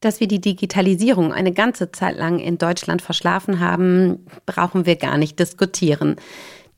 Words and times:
Dass 0.00 0.20
wir 0.20 0.28
die 0.28 0.40
Digitalisierung 0.40 1.32
eine 1.32 1.52
ganze 1.52 1.90
Zeit 1.90 2.16
lang 2.16 2.38
in 2.38 2.58
Deutschland 2.58 3.00
verschlafen 3.00 3.60
haben, 3.60 4.26
brauchen 4.44 4.84
wir 4.84 4.96
gar 4.96 5.16
nicht 5.16 5.38
diskutieren. 5.38 6.16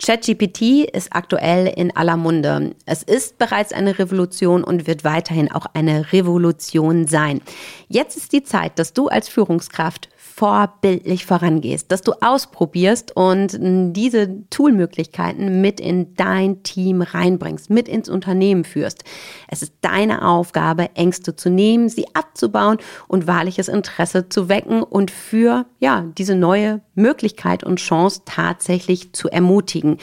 ChatGPT 0.00 0.88
ist 0.92 1.12
aktuell 1.12 1.66
in 1.66 1.94
aller 1.96 2.16
Munde. 2.16 2.76
Es 2.86 3.02
ist 3.02 3.36
bereits 3.38 3.72
eine 3.72 3.98
Revolution 3.98 4.62
und 4.62 4.86
wird 4.86 5.02
weiterhin 5.02 5.50
auch 5.50 5.66
eine 5.74 6.12
Revolution 6.12 7.08
sein. 7.08 7.40
Jetzt 7.88 8.16
ist 8.16 8.32
die 8.32 8.44
Zeit, 8.44 8.78
dass 8.78 8.92
du 8.92 9.08
als 9.08 9.28
Führungskraft 9.28 10.08
vorbildlich 10.38 11.26
vorangehst, 11.26 11.90
dass 11.90 12.02
du 12.02 12.12
ausprobierst 12.20 13.16
und 13.16 13.58
diese 13.58 14.48
Toolmöglichkeiten 14.50 15.60
mit 15.60 15.80
in 15.80 16.14
dein 16.14 16.62
Team 16.62 17.02
reinbringst, 17.02 17.70
mit 17.70 17.88
ins 17.88 18.08
Unternehmen 18.08 18.62
führst. 18.62 19.02
Es 19.48 19.62
ist 19.62 19.72
deine 19.80 20.24
Aufgabe, 20.24 20.90
Ängste 20.94 21.34
zu 21.34 21.50
nehmen, 21.50 21.88
sie 21.88 22.06
abzubauen 22.14 22.78
und 23.08 23.26
wahrliches 23.26 23.66
Interesse 23.66 24.28
zu 24.28 24.48
wecken 24.48 24.84
und 24.84 25.10
für 25.10 25.66
ja, 25.80 26.04
diese 26.16 26.36
neue 26.36 26.82
Möglichkeit 26.94 27.64
und 27.64 27.80
Chance 27.80 28.22
tatsächlich 28.24 29.12
zu 29.14 29.28
ermutigen 29.28 29.96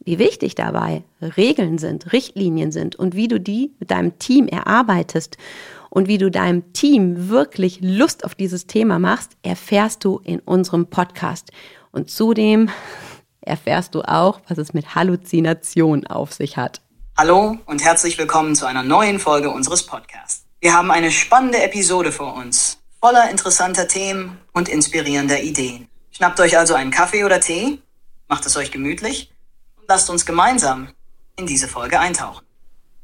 wie 0.00 0.18
wichtig 0.18 0.54
dabei 0.54 1.04
Regeln 1.20 1.76
sind, 1.76 2.14
Richtlinien 2.14 2.72
sind 2.72 2.96
und 2.96 3.14
wie 3.14 3.28
du 3.28 3.38
die 3.38 3.72
mit 3.78 3.90
deinem 3.90 4.18
Team 4.18 4.48
erarbeitest 4.48 5.36
und 5.90 6.08
wie 6.08 6.18
du 6.18 6.30
deinem 6.30 6.72
Team 6.72 7.28
wirklich 7.28 7.78
Lust 7.80 8.24
auf 8.24 8.34
dieses 8.34 8.66
Thema 8.66 8.98
machst, 8.98 9.32
erfährst 9.42 10.04
du 10.04 10.20
in 10.24 10.40
unserem 10.40 10.86
Podcast. 10.86 11.50
Und 11.92 12.10
zudem 12.10 12.70
erfährst 13.40 13.94
du 13.94 14.02
auch, 14.02 14.40
was 14.48 14.58
es 14.58 14.74
mit 14.74 14.94
Halluzination 14.94 16.06
auf 16.06 16.32
sich 16.32 16.56
hat. 16.56 16.80
Hallo 17.16 17.58
und 17.66 17.84
herzlich 17.84 18.16
willkommen 18.18 18.54
zu 18.54 18.66
einer 18.66 18.82
neuen 18.82 19.18
Folge 19.18 19.50
unseres 19.50 19.84
Podcasts. 19.84 20.44
Wir 20.60 20.74
haben 20.74 20.90
eine 20.90 21.10
spannende 21.10 21.62
Episode 21.62 22.12
vor 22.12 22.34
uns, 22.34 22.78
voller 23.00 23.30
interessanter 23.30 23.88
Themen 23.88 24.38
und 24.52 24.68
inspirierender 24.68 25.40
Ideen. 25.42 25.88
Schnappt 26.10 26.40
euch 26.40 26.58
also 26.58 26.74
einen 26.74 26.90
Kaffee 26.90 27.24
oder 27.24 27.40
Tee, 27.40 27.80
macht 28.28 28.44
es 28.46 28.56
euch 28.56 28.70
gemütlich 28.70 29.32
und 29.76 29.88
lasst 29.88 30.10
uns 30.10 30.26
gemeinsam 30.26 30.88
in 31.36 31.46
diese 31.46 31.68
Folge 31.68 31.98
eintauchen. 31.98 32.44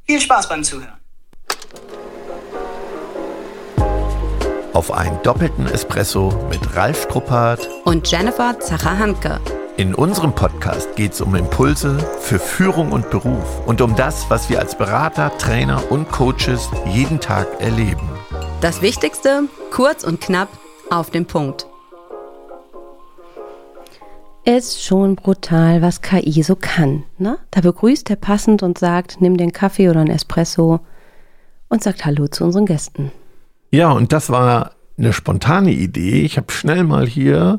Viel 0.05 0.21
Spaß 0.21 0.49
beim 0.49 0.65
Zuhören. 0.65 1.04
Auf 4.75 4.93
einen 4.93 5.23
doppelten 5.23 5.67
Espresso 5.67 6.33
mit 6.51 6.77
Ralf 6.77 7.05
Struppert 7.05 7.69
und 7.85 8.11
Jennifer 8.11 8.59
Zacher-Hanke. 8.59 9.41
In 9.77 9.95
unserem 9.95 10.35
Podcast 10.35 10.95
geht 10.97 11.13
es 11.13 11.21
um 11.21 11.35
Impulse 11.35 11.99
für 12.21 12.39
Führung 12.39 12.93
und 12.93 13.11
Beruf 13.11 13.67
und 13.67 13.81
um 13.81 13.97
das, 13.97 14.29
was 14.29 14.49
wir 14.51 14.59
als 14.59 14.77
Berater, 14.77 15.37
Trainer 15.39 15.81
und 15.91 16.11
Coaches 16.11 16.69
jeden 16.87 17.21
Tag 17.21 17.47
erleben. 17.61 18.09
Das 18.61 18.83
Wichtigste, 18.83 19.45
kurz 19.71 20.05
und 20.05 20.21
knapp, 20.21 20.49
auf 20.91 21.11
den 21.11 21.27
Punkt. 21.27 21.67
Ist 24.45 24.85
schon 24.85 25.17
brutal, 25.17 25.83
was 25.83 26.03
KI 26.03 26.43
so 26.43 26.55
kann. 26.55 27.05
Ne? 27.19 27.39
Da 27.51 27.63
begrüßt 27.63 28.11
er 28.11 28.17
passend 28.17 28.63
und 28.63 28.79
sagt, 28.79 29.21
nimm 29.21 29.37
den 29.37 29.53
Kaffee 29.53 29.89
oder 29.89 30.01
einen 30.01 30.11
Espresso 30.11 30.81
und 31.69 31.83
sagt 31.83 32.05
Hallo 32.05 32.29
zu 32.29 32.45
unseren 32.45 32.67
Gästen. 32.67 33.11
Ja, 33.75 33.91
und 33.91 34.13
das 34.13 34.31
war 34.31 34.71
eine 34.97 35.13
spontane 35.13 35.73
Idee. 35.73 36.21
Ich 36.21 36.37
habe 36.37 36.53
schnell 36.53 36.85
mal 36.85 37.09
hier 37.09 37.59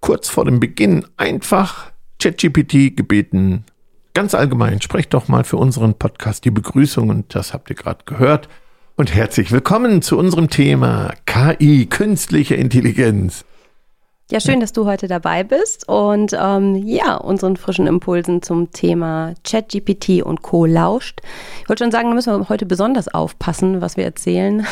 kurz 0.00 0.30
vor 0.30 0.46
dem 0.46 0.58
Beginn 0.58 1.04
einfach 1.18 1.92
ChatGPT 2.18 2.96
gebeten. 2.96 3.66
Ganz 4.14 4.34
allgemein, 4.34 4.80
sprecht 4.80 5.12
doch 5.12 5.28
mal 5.28 5.44
für 5.44 5.58
unseren 5.58 5.92
Podcast 5.92 6.46
die 6.46 6.50
Begrüßung 6.50 7.10
und 7.10 7.34
das 7.34 7.52
habt 7.52 7.68
ihr 7.68 7.76
gerade 7.76 8.06
gehört. 8.06 8.48
Und 8.96 9.14
herzlich 9.14 9.52
willkommen 9.52 10.00
zu 10.00 10.16
unserem 10.16 10.48
Thema 10.48 11.12
KI, 11.26 11.84
künstliche 11.84 12.54
Intelligenz. 12.54 13.44
Ja, 14.30 14.38
schön, 14.38 14.60
dass 14.60 14.72
du 14.72 14.86
heute 14.86 15.08
dabei 15.08 15.42
bist 15.42 15.88
und 15.88 16.36
ähm, 16.40 16.76
ja, 16.86 17.16
unseren 17.16 17.56
frischen 17.56 17.88
Impulsen 17.88 18.42
zum 18.42 18.70
Thema 18.70 19.34
ChatGPT 19.42 20.22
und 20.22 20.40
Co. 20.40 20.66
lauscht. 20.66 21.20
Ich 21.60 21.68
wollte 21.68 21.82
schon 21.82 21.90
sagen, 21.90 22.10
da 22.10 22.14
müssen 22.14 22.38
wir 22.38 22.48
heute 22.48 22.64
besonders 22.64 23.08
aufpassen, 23.12 23.80
was 23.80 23.96
wir 23.96 24.04
erzählen. 24.04 24.64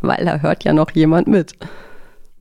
Weil 0.00 0.24
da 0.24 0.38
hört 0.38 0.64
ja 0.64 0.72
noch 0.72 0.90
jemand 0.92 1.28
mit. 1.28 1.54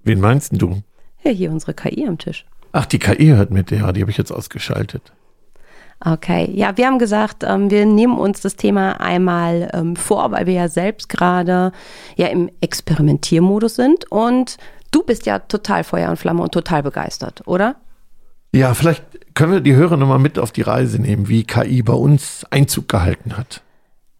Wen 0.03 0.19
meinst 0.19 0.53
du? 0.61 0.81
Ja, 1.23 1.31
hier 1.31 1.51
unsere 1.51 1.73
KI 1.73 2.07
am 2.07 2.17
Tisch. 2.17 2.45
Ach, 2.71 2.85
die 2.85 2.99
KI 2.99 3.27
hört 3.27 3.51
mit, 3.51 3.71
ja, 3.71 3.91
die 3.91 4.01
habe 4.01 4.11
ich 4.11 4.17
jetzt 4.17 4.31
ausgeschaltet. 4.31 5.11
Okay, 5.99 6.51
ja, 6.53 6.77
wir 6.77 6.85
haben 6.85 6.99
gesagt, 6.99 7.43
ähm, 7.43 7.71
wir 7.71 7.85
nehmen 7.85 8.19
uns 8.19 8.41
das 8.41 8.55
Thema 8.55 9.01
einmal 9.01 9.69
ähm, 9.73 9.95
vor, 9.95 10.31
weil 10.31 10.45
wir 10.45 10.53
ja 10.53 10.67
selbst 10.69 11.09
gerade 11.09 11.71
ja 12.15 12.27
im 12.27 12.51
Experimentiermodus 12.61 13.75
sind 13.75 14.09
und 14.11 14.57
du 14.91 15.03
bist 15.03 15.25
ja 15.25 15.39
total 15.39 15.83
Feuer 15.83 16.11
und 16.11 16.17
Flamme 16.17 16.43
und 16.43 16.51
total 16.51 16.83
begeistert, 16.83 17.41
oder? 17.47 17.77
Ja, 18.53 18.75
vielleicht 18.75 19.03
können 19.33 19.53
wir 19.53 19.61
die 19.61 19.75
Hörer 19.75 19.97
nochmal 19.97 20.19
mit 20.19 20.37
auf 20.37 20.51
die 20.51 20.61
Reise 20.61 21.01
nehmen, 21.01 21.27
wie 21.27 21.43
KI 21.43 21.81
bei 21.81 21.93
uns 21.93 22.45
Einzug 22.51 22.87
gehalten 22.87 23.35
hat. 23.35 23.63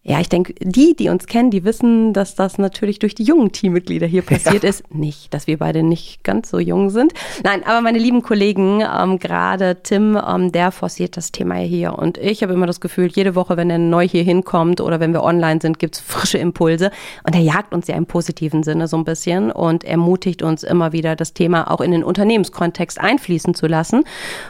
Ja, 0.08 0.20
ich 0.20 0.30
denke, 0.30 0.54
die, 0.58 0.96
die 0.96 1.10
uns 1.10 1.26
kennen, 1.26 1.50
die 1.50 1.64
wissen, 1.64 2.14
dass 2.14 2.34
das 2.34 2.56
natürlich 2.56 2.98
durch 2.98 3.14
die 3.14 3.24
jungen 3.24 3.52
Teammitglieder 3.52 4.06
hier 4.06 4.22
passiert 4.22 4.62
ja. 4.62 4.70
ist. 4.70 4.82
Nicht, 4.90 5.34
dass 5.34 5.46
wir 5.46 5.58
beide 5.58 5.82
nicht 5.82 6.24
ganz 6.24 6.48
so 6.48 6.58
jung 6.58 6.88
sind. 6.88 7.12
Nein, 7.44 7.62
aber 7.66 7.82
meine 7.82 7.98
lieben 7.98 8.22
Kollegen, 8.22 8.80
ähm, 8.80 9.18
gerade 9.18 9.82
Tim, 9.82 10.16
ähm, 10.16 10.50
der 10.50 10.72
forciert 10.72 11.18
das 11.18 11.30
Thema 11.30 11.56
hier. 11.56 11.92
Und 11.92 12.16
ich 12.16 12.42
habe 12.42 12.54
immer 12.54 12.66
das 12.66 12.80
Gefühl, 12.80 13.08
jede 13.08 13.34
Woche, 13.34 13.58
wenn 13.58 13.68
er 13.68 13.76
neu 13.76 14.08
hier 14.08 14.22
hinkommt 14.22 14.80
oder 14.80 14.98
wenn 14.98 15.12
wir 15.12 15.22
online 15.22 15.60
sind, 15.60 15.78
gibt's 15.78 16.00
frische 16.00 16.38
Impulse. 16.38 16.90
Und 17.24 17.34
er 17.34 17.42
jagt 17.42 17.74
uns 17.74 17.86
ja 17.86 17.94
im 17.94 18.06
positiven 18.06 18.62
Sinne 18.62 18.88
so 18.88 18.96
ein 18.96 19.04
bisschen 19.04 19.52
und 19.52 19.84
ermutigt 19.84 20.40
uns 20.40 20.62
immer 20.62 20.94
wieder, 20.94 21.16
das 21.16 21.34
Thema 21.34 21.70
auch 21.70 21.82
in 21.82 21.90
den 21.90 22.02
Unternehmenskontext 22.02 22.98
einfließen 22.98 23.52
zu 23.52 23.66
lassen. 23.66 24.04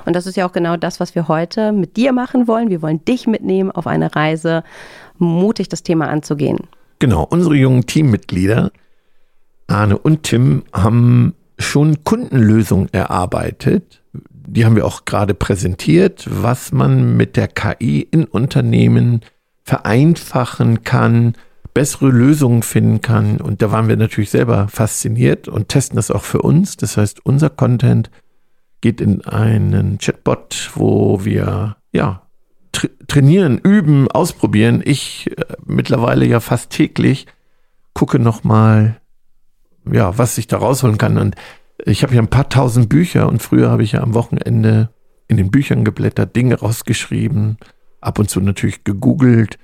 Und 0.06 0.14
das 0.14 0.24
ist 0.28 0.36
ja 0.36 0.46
auch 0.46 0.52
genau 0.52 0.76
das, 0.76 1.00
was 1.00 1.16
wir 1.16 1.26
heute 1.26 1.72
mit 1.72 1.96
dir 1.96 2.12
machen 2.12 2.46
wollen. 2.46 2.70
Wir 2.70 2.80
wollen 2.80 3.04
dich 3.04 3.26
mitnehmen 3.26 3.72
auf 3.72 3.88
eine 3.88 4.14
Reise 4.14 4.62
mutig 5.20 5.68
das 5.68 5.82
Thema 5.82 6.08
anzugehen. 6.08 6.58
Genau, 6.98 7.22
unsere 7.22 7.54
jungen 7.54 7.86
Teammitglieder, 7.86 8.72
Arne 9.68 9.98
und 9.98 10.24
Tim, 10.24 10.64
haben 10.72 11.34
schon 11.58 12.04
Kundenlösungen 12.04 12.88
erarbeitet. 12.92 14.02
Die 14.12 14.64
haben 14.64 14.76
wir 14.76 14.86
auch 14.86 15.04
gerade 15.04 15.34
präsentiert, 15.34 16.26
was 16.30 16.72
man 16.72 17.16
mit 17.16 17.36
der 17.36 17.48
KI 17.48 18.00
in 18.10 18.24
Unternehmen 18.24 19.20
vereinfachen 19.62 20.82
kann, 20.82 21.34
bessere 21.74 22.08
Lösungen 22.08 22.62
finden 22.62 23.00
kann. 23.02 23.40
Und 23.40 23.62
da 23.62 23.70
waren 23.70 23.88
wir 23.88 23.96
natürlich 23.96 24.30
selber 24.30 24.68
fasziniert 24.68 25.46
und 25.46 25.68
testen 25.68 25.96
das 25.96 26.10
auch 26.10 26.24
für 26.24 26.42
uns. 26.42 26.76
Das 26.76 26.96
heißt, 26.96 27.24
unser 27.24 27.50
Content 27.50 28.10
geht 28.80 29.00
in 29.00 29.24
einen 29.24 29.98
Chatbot, 29.98 30.70
wo 30.74 31.24
wir 31.24 31.76
ja 31.92 32.27
tra 32.72 32.88
trainieren, 33.06 33.58
üben, 33.58 34.08
ausprobieren. 34.10 34.82
Ich 34.84 35.30
äh, 35.36 35.44
mittlerweile 35.64 36.26
ja 36.26 36.40
fast 36.40 36.70
täglich 36.70 37.26
gucke 37.94 38.18
noch 38.18 38.44
mal, 38.44 39.00
ja, 39.90 40.16
was 40.16 40.38
ich 40.38 40.46
da 40.46 40.58
rausholen 40.58 40.98
kann. 40.98 41.18
Und 41.18 41.34
ich 41.84 42.02
habe 42.02 42.14
ja 42.14 42.20
ein 42.20 42.28
paar 42.28 42.48
tausend 42.48 42.88
Bücher 42.88 43.28
und 43.28 43.42
früher 43.42 43.70
habe 43.70 43.82
ich 43.82 43.92
ja 43.92 44.02
am 44.02 44.14
Wochenende 44.14 44.90
in 45.26 45.36
den 45.36 45.50
Büchern 45.50 45.84
geblättert, 45.84 46.36
Dinge 46.36 46.60
rausgeschrieben, 46.60 47.58
ab 48.00 48.18
und 48.18 48.30
zu 48.30 48.40
natürlich 48.40 48.84
gegoogelt. 48.84 49.58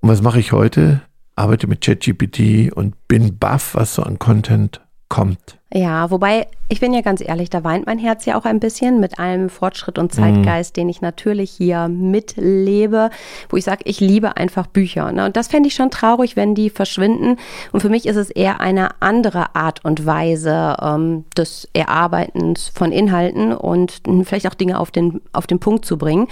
Und 0.00 0.08
was 0.08 0.22
mache 0.22 0.40
ich 0.40 0.52
heute? 0.52 1.02
Arbeite 1.36 1.66
mit 1.66 1.80
ChatGPT 1.80 2.72
und 2.72 3.08
bin 3.08 3.38
baff, 3.38 3.74
was 3.74 3.94
so 3.94 4.02
an 4.02 4.18
Content 4.18 4.80
kommt. 5.10 5.58
Ja, 5.72 6.10
wobei, 6.10 6.48
ich 6.68 6.80
bin 6.80 6.92
ja 6.92 7.00
ganz 7.00 7.20
ehrlich, 7.20 7.48
da 7.48 7.62
weint 7.62 7.86
mein 7.86 8.00
Herz 8.00 8.24
ja 8.26 8.36
auch 8.36 8.44
ein 8.44 8.58
bisschen 8.58 8.98
mit 8.98 9.20
allem 9.20 9.48
Fortschritt 9.48 9.98
und 9.98 10.12
Zeitgeist, 10.12 10.74
mhm. 10.74 10.80
den 10.80 10.88
ich 10.88 11.00
natürlich 11.00 11.52
hier 11.52 11.86
mitlebe, 11.86 13.10
wo 13.48 13.56
ich 13.56 13.64
sage, 13.64 13.82
ich 13.84 14.00
liebe 14.00 14.36
einfach 14.36 14.66
Bücher. 14.66 15.12
Ne? 15.12 15.26
Und 15.26 15.36
das 15.36 15.46
fände 15.46 15.68
ich 15.68 15.74
schon 15.74 15.92
traurig, 15.92 16.34
wenn 16.34 16.56
die 16.56 16.70
verschwinden. 16.70 17.36
Und 17.70 17.80
für 17.80 17.88
mich 17.88 18.06
ist 18.06 18.16
es 18.16 18.30
eher 18.30 18.60
eine 18.60 19.00
andere 19.00 19.54
Art 19.54 19.84
und 19.84 20.06
Weise 20.06 20.76
ähm, 20.82 21.24
des 21.36 21.68
Erarbeitens 21.72 22.72
von 22.74 22.90
Inhalten 22.90 23.52
und 23.52 24.02
vielleicht 24.24 24.48
auch 24.48 24.54
Dinge 24.54 24.80
auf 24.80 24.90
den, 24.90 25.20
auf 25.32 25.46
den 25.46 25.60
Punkt 25.60 25.84
zu 25.84 25.98
bringen. 25.98 26.26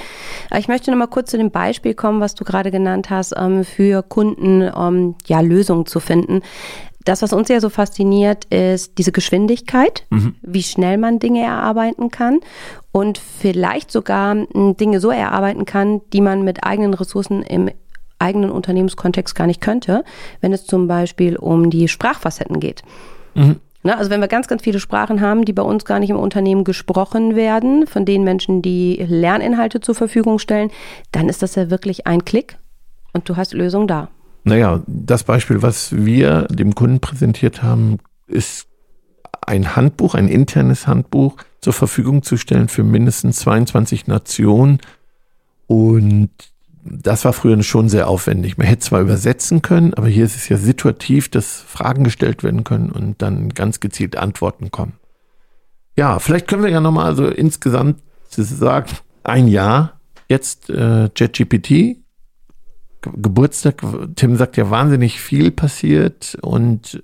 Ich 0.57 0.67
möchte 0.67 0.91
nochmal 0.91 1.07
kurz 1.07 1.31
zu 1.31 1.37
dem 1.37 1.53
Beispiel 1.53 1.95
kommen, 1.95 2.21
was 2.21 2.35
du 2.35 2.43
gerade 2.43 2.73
genannt 2.73 3.09
hast, 3.09 3.35
ähm, 3.37 3.63
für 3.63 4.03
Kunden 4.03 4.63
ähm, 4.63 5.15
ja 5.29 5.41
Lösungen 5.41 5.87
zu 5.87 6.01
finden 6.01 6.43
das, 7.09 7.23
was 7.23 7.33
uns 7.33 7.49
ja 7.49 7.61
so 7.61 7.71
fasziniert, 7.71 8.45
ist 8.47 8.99
diese 8.99 9.13
Geschwindigkeit, 9.13 10.05
mhm. 10.11 10.35
wie 10.43 10.63
schnell 10.63 10.99
man 10.99 11.19
Dinge 11.19 11.43
erarbeiten 11.43 12.11
kann 12.11 12.41
und 12.93 13.19
vielleicht 13.19 13.91
sogar 13.91 14.35
hm, 14.35 14.77
Dinge 14.77 15.01
so 15.01 15.11
erarbeiten 15.11 15.65
kann, 15.65 16.03
die 16.13 16.21
man 16.21 16.43
mit 16.43 16.65
eigenen 16.65 16.93
Ressourcen 16.93 17.43
im 17.43 17.71
eigenen 18.19 18.51
Unternehmenskontext 18.51 19.35
gar 19.35 19.47
nicht 19.47 19.61
könnte, 19.61 20.05
wenn 20.41 20.53
es 20.53 20.67
zum 20.67 20.87
Beispiel 20.87 21.37
um 21.37 21.71
die 21.71 21.89
Sprachfacetten 21.89 22.61
geht. 22.61 22.83
Mhm. 23.35 23.57
Na, 23.85 23.97
also 23.97 24.11
wenn 24.11 24.21
wir 24.21 24.29
ganz, 24.29 24.49
ganz 24.49 24.63
viele 24.63 24.81
Sprachen 24.81 25.21
haben, 25.21 25.45
die 25.45 25.53
bei 25.53 25.63
uns 25.63 25.85
gar 25.85 26.01
nicht 26.01 26.11
im 26.11 26.19
Unternehmen 26.19 26.65
gesprochen 26.65 27.37
werden, 27.37 27.87
von 27.87 28.05
den 28.05 28.25
Menschen, 28.25 28.61
die 28.61 28.97
Lerninhalte 29.09 29.81
zur 29.81 29.95
Verfügung 29.95 30.39
stellen, 30.39 30.71
dann 31.13 31.29
ist 31.29 31.43
das 31.43 31.55
ja 31.55 31.71
wirklich 31.71 32.07
ein 32.07 32.25
Klick 32.25 32.59
und 33.15 33.29
du 33.29 33.37
hast 33.37 33.55
Lösung 33.55 33.87
da. 33.87 34.09
Naja, 34.45 34.83
das 34.87 35.25
Beispiel, 35.25 35.63
was 35.63 35.95
wir 35.95 36.43
dem 36.45 36.75
Kunden 36.75 37.01
präsentiert 37.01 37.63
haben, 37.63 37.99
ist 38.27 38.67
ein 39.47 39.77
Handbuch, 39.77 40.15
ein 40.15 40.29
internes 40.29 40.87
Handbuch 40.87 41.37
zur 41.61 41.73
Verfügung 41.73 42.23
zu 42.23 42.37
stellen 42.37 42.69
für 42.69 42.85
mindestens 42.85 43.39
22 43.41 44.07
Nationen. 44.07 44.79
Und 45.67 46.31
das 46.85 47.25
war 47.25 47.33
früher 47.33 47.63
schon 47.63 47.89
sehr 47.89 48.09
aufwendig. 48.09 48.59
Man 48.59 48.67
hätte 48.67 48.81
zwar 48.81 49.01
übersetzen 49.01 49.63
können, 49.63 49.95
aber 49.95 50.09
hier 50.09 50.25
ist 50.25 50.37
es 50.37 50.49
ja 50.49 50.57
situativ, 50.57 51.29
dass 51.29 51.61
Fragen 51.61 52.05
gestellt 52.05 52.43
werden 52.43 52.65
können 52.65 52.91
und 52.91 53.21
dann 53.23 53.51
ganz 53.51 53.81
gezielt 53.81 54.17
Antworten 54.17 54.71
kommen. 54.71 54.95
Ja, 55.97 56.19
vielleicht 56.19 56.47
können 56.47 56.63
wir 56.63 56.71
ja 56.71 56.81
nochmal 56.81 57.07
also 57.07 57.27
insgesamt 57.27 58.01
sagen, 58.31 58.91
ein 59.25 59.49
Jahr 59.49 60.01
jetzt 60.29 60.71
äh, 60.71 61.11
JetGPT. 61.17 61.99
Geburtstag, 63.17 63.83
Tim 64.17 64.37
sagt 64.37 64.57
ja 64.57 64.71
wahnsinnig 64.71 65.21
viel 65.21 65.51
passiert 65.51 66.37
und 66.43 67.03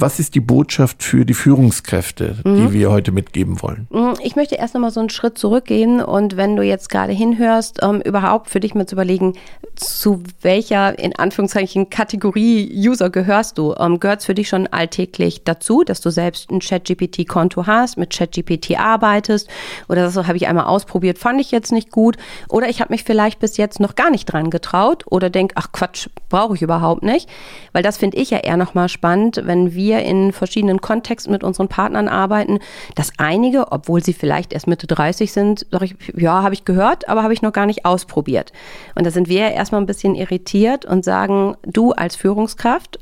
was 0.00 0.18
ist 0.18 0.34
die 0.34 0.40
Botschaft 0.40 1.02
für 1.02 1.24
die 1.24 1.34
Führungskräfte, 1.34 2.36
mhm. 2.44 2.56
die 2.56 2.72
wir 2.72 2.90
heute 2.90 3.12
mitgeben 3.12 3.60
wollen? 3.62 3.86
Mhm, 3.90 4.14
ich 4.22 4.36
möchte 4.36 4.54
erst 4.54 4.74
nochmal 4.74 4.90
so 4.90 5.00
einen 5.00 5.10
Schritt 5.10 5.38
zurückgehen 5.38 6.00
und 6.00 6.36
wenn 6.36 6.56
du 6.56 6.62
jetzt 6.62 6.88
gerade 6.88 7.12
hinhörst, 7.12 7.82
um, 7.82 7.96
ähm, 7.96 8.00
überhaupt 8.02 8.50
für 8.50 8.60
dich 8.60 8.74
mal 8.74 8.86
zu 8.86 8.94
überlegen, 8.94 9.34
zu 9.76 10.22
welcher 10.42 10.98
in 10.98 11.16
Anführungszeichen 11.16 11.90
Kategorie 11.90 12.70
User 12.74 13.10
gehörst 13.10 13.58
du? 13.58 13.74
Ähm, 13.78 14.00
Gehört 14.00 14.20
es 14.20 14.26
für 14.26 14.34
dich 14.34 14.48
schon 14.48 14.66
alltäglich 14.66 15.44
dazu, 15.44 15.84
dass 15.84 16.00
du 16.00 16.10
selbst 16.10 16.50
ein 16.50 16.60
ChatGPT-Konto 16.60 17.66
hast, 17.66 17.98
mit 17.98 18.10
ChatGPT 18.10 18.78
arbeitest 18.78 19.48
oder 19.88 20.02
das 20.02 20.16
habe 20.16 20.36
ich 20.36 20.48
einmal 20.48 20.64
ausprobiert, 20.64 21.18
fand 21.18 21.40
ich 21.40 21.50
jetzt 21.50 21.72
nicht 21.72 21.90
gut 21.90 22.16
oder 22.48 22.68
ich 22.68 22.80
habe 22.80 22.92
mich 22.92 23.04
vielleicht 23.04 23.38
bis 23.38 23.56
jetzt 23.56 23.80
noch 23.80 23.94
gar 23.94 24.10
nicht 24.10 24.26
dran 24.26 24.50
getraut 24.50 25.04
oder 25.10 25.30
denke, 25.30 25.54
ach 25.56 25.72
Quatsch, 25.72 26.08
brauche 26.28 26.54
ich 26.54 26.62
überhaupt 26.62 27.02
nicht, 27.02 27.28
weil 27.72 27.82
das 27.82 27.98
finde 27.98 28.16
ich 28.16 28.30
ja 28.30 28.38
eher 28.38 28.56
nochmal 28.56 28.88
spannend, 28.88 29.42
wenn 29.44 29.74
wir 29.74 29.89
wir 29.90 30.02
in 30.04 30.32
verschiedenen 30.32 30.80
Kontexten 30.80 31.32
mit 31.32 31.42
unseren 31.42 31.68
Partnern 31.68 32.08
arbeiten, 32.08 32.60
dass 32.94 33.12
einige, 33.18 33.72
obwohl 33.72 34.02
sie 34.02 34.12
vielleicht 34.12 34.52
erst 34.52 34.66
Mitte 34.66 34.86
30 34.86 35.32
sind, 35.32 35.66
sage 35.70 35.86
ich, 35.86 35.96
ja, 36.16 36.42
habe 36.42 36.54
ich 36.54 36.64
gehört, 36.64 37.08
aber 37.08 37.22
habe 37.22 37.32
ich 37.32 37.42
noch 37.42 37.52
gar 37.52 37.66
nicht 37.66 37.84
ausprobiert. 37.84 38.52
Und 38.94 39.04
da 39.04 39.10
sind 39.10 39.28
wir 39.28 39.50
erstmal 39.50 39.80
ein 39.80 39.86
bisschen 39.86 40.14
irritiert 40.14 40.84
und 40.84 41.04
sagen, 41.04 41.56
du 41.64 41.92
als 41.92 42.14
Führungskraft, 42.16 42.98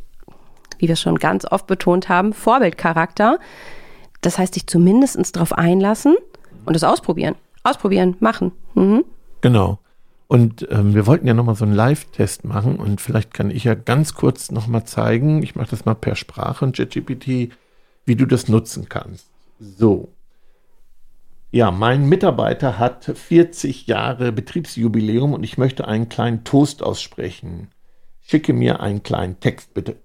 wie 0.78 0.88
wir 0.88 0.96
schon 0.96 1.16
ganz 1.16 1.44
oft 1.44 1.66
betont 1.66 2.08
haben, 2.08 2.32
Vorbildcharakter. 2.32 3.38
Das 4.20 4.38
heißt, 4.38 4.56
dich 4.56 4.66
zumindest 4.66 5.36
darauf 5.36 5.52
einlassen 5.52 6.16
und 6.64 6.74
es 6.74 6.84
ausprobieren. 6.84 7.34
Ausprobieren, 7.62 8.16
machen. 8.20 8.52
Mhm. 8.74 9.04
Genau. 9.40 9.78
Und 10.28 10.68
ähm, 10.70 10.94
wir 10.94 11.06
wollten 11.06 11.26
ja 11.26 11.32
nochmal 11.32 11.54
so 11.54 11.64
einen 11.64 11.74
Live-Test 11.74 12.44
machen 12.44 12.76
und 12.76 13.00
vielleicht 13.00 13.32
kann 13.32 13.50
ich 13.50 13.64
ja 13.64 13.74
ganz 13.74 14.12
kurz 14.12 14.50
nochmal 14.50 14.84
zeigen, 14.84 15.42
ich 15.42 15.54
mache 15.54 15.70
das 15.70 15.86
mal 15.86 15.94
per 15.94 16.16
Sprache 16.16 16.66
und 16.66 16.76
JetGPT, 16.76 17.50
wie 18.04 18.14
du 18.14 18.26
das 18.26 18.46
nutzen 18.46 18.90
kannst. 18.90 19.30
So. 19.58 20.12
Ja, 21.50 21.70
mein 21.70 22.10
Mitarbeiter 22.10 22.78
hat 22.78 23.06
40 23.06 23.86
Jahre 23.86 24.30
Betriebsjubiläum 24.30 25.32
und 25.32 25.44
ich 25.44 25.56
möchte 25.56 25.88
einen 25.88 26.10
kleinen 26.10 26.44
Toast 26.44 26.82
aussprechen. 26.82 27.70
Schicke 28.20 28.52
mir 28.52 28.80
einen 28.80 29.02
kleinen 29.02 29.40
Text 29.40 29.72
bitte. 29.72 29.96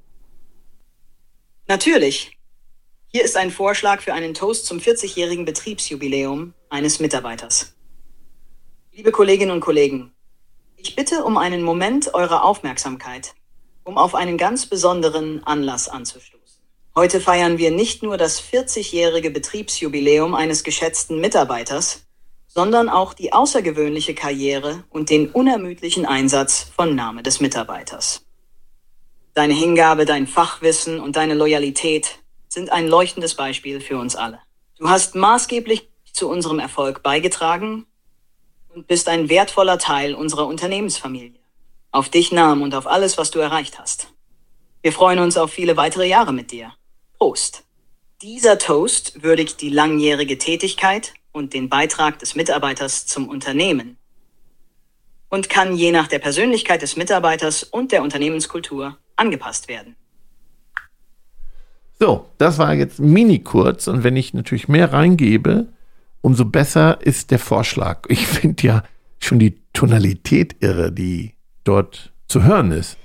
Natürlich. 1.67 2.37
Hier 3.07 3.25
ist 3.25 3.35
ein 3.35 3.51
Vorschlag 3.51 3.99
für 3.99 4.13
einen 4.13 4.33
Toast 4.33 4.67
zum 4.67 4.79
40-jährigen 4.79 5.43
Betriebsjubiläum 5.43 6.53
eines 6.69 7.01
Mitarbeiters. 7.01 7.75
Liebe 8.93 9.11
Kolleginnen 9.11 9.51
und 9.51 9.59
Kollegen, 9.59 10.12
ich 10.83 10.95
bitte 10.97 11.23
um 11.23 11.37
einen 11.37 11.63
Moment 11.63 12.13
eurer 12.13 12.43
Aufmerksamkeit, 12.43 13.33
um 13.85 13.97
auf 13.97 14.15
einen 14.15 14.37
ganz 14.37 14.65
besonderen 14.65 15.41
Anlass 15.45 15.87
anzustoßen. 15.87 16.61
Heute 16.93 17.21
feiern 17.21 17.57
wir 17.57 17.71
nicht 17.71 18.03
nur 18.03 18.17
das 18.17 18.43
40-jährige 18.43 19.31
Betriebsjubiläum 19.31 20.35
eines 20.35 20.65
geschätzten 20.65 21.21
Mitarbeiters, 21.21 22.05
sondern 22.47 22.89
auch 22.89 23.13
die 23.13 23.31
außergewöhnliche 23.31 24.13
Karriere 24.13 24.83
und 24.89 25.09
den 25.09 25.31
unermüdlichen 25.31 26.05
Einsatz 26.05 26.67
von 26.75 26.95
Name 26.95 27.23
des 27.23 27.39
Mitarbeiters. 27.39 28.25
Deine 29.33 29.53
Hingabe, 29.53 30.03
dein 30.03 30.27
Fachwissen 30.27 30.99
und 30.99 31.15
deine 31.15 31.33
Loyalität 31.33 32.19
sind 32.49 32.71
ein 32.71 32.89
leuchtendes 32.89 33.35
Beispiel 33.35 33.79
für 33.79 33.97
uns 33.97 34.17
alle. 34.17 34.39
Du 34.77 34.89
hast 34.89 35.15
maßgeblich 35.15 35.89
zu 36.11 36.29
unserem 36.29 36.59
Erfolg 36.59 37.01
beigetragen 37.03 37.87
und 38.73 38.87
bist 38.87 39.07
ein 39.07 39.29
wertvoller 39.29 39.77
Teil 39.77 40.15
unserer 40.15 40.47
Unternehmensfamilie. 40.47 41.39
Auf 41.91 42.09
dich 42.09 42.31
nahm 42.31 42.61
und 42.61 42.73
auf 42.73 42.87
alles, 42.87 43.17
was 43.17 43.31
du 43.31 43.39
erreicht 43.39 43.79
hast. 43.79 44.07
Wir 44.81 44.91
freuen 44.91 45.19
uns 45.19 45.37
auf 45.37 45.51
viele 45.51 45.77
weitere 45.77 46.07
Jahre 46.07 46.33
mit 46.33 46.51
dir. 46.51 46.73
Prost. 47.17 47.63
Dieser 48.21 48.57
Toast 48.57 49.21
würdigt 49.21 49.61
die 49.61 49.69
langjährige 49.69 50.37
Tätigkeit 50.37 51.13
und 51.31 51.53
den 51.53 51.69
Beitrag 51.69 52.19
des 52.19 52.35
Mitarbeiters 52.35 53.05
zum 53.05 53.27
Unternehmen 53.27 53.97
und 55.29 55.49
kann 55.49 55.75
je 55.75 55.91
nach 55.91 56.07
der 56.07 56.19
Persönlichkeit 56.19 56.81
des 56.81 56.95
Mitarbeiters 56.95 57.63
und 57.63 57.91
der 57.91 58.01
Unternehmenskultur 58.03 58.97
angepasst 59.15 59.67
werden. 59.67 59.95
So, 61.99 62.25
das 62.37 62.57
war 62.57 62.73
jetzt 62.73 62.99
mini 62.99 63.39
kurz 63.39 63.87
und 63.87 64.03
wenn 64.03 64.15
ich 64.15 64.33
natürlich 64.33 64.67
mehr 64.67 64.93
reingebe, 64.93 65.67
umso 66.23 66.45
besser 66.45 66.99
ist 67.01 67.29
der 67.31 67.39
Vorschlag. 67.39 68.05
Ich 68.07 68.25
finde 68.25 68.63
ja 68.65 68.83
schon 69.19 69.39
die 69.39 69.61
Tonalität 69.73 70.55
irre, 70.61 70.91
die 70.91 71.35
dort 71.63 72.13
zu 72.27 72.43
hören 72.43 72.71
ist. 72.71 72.97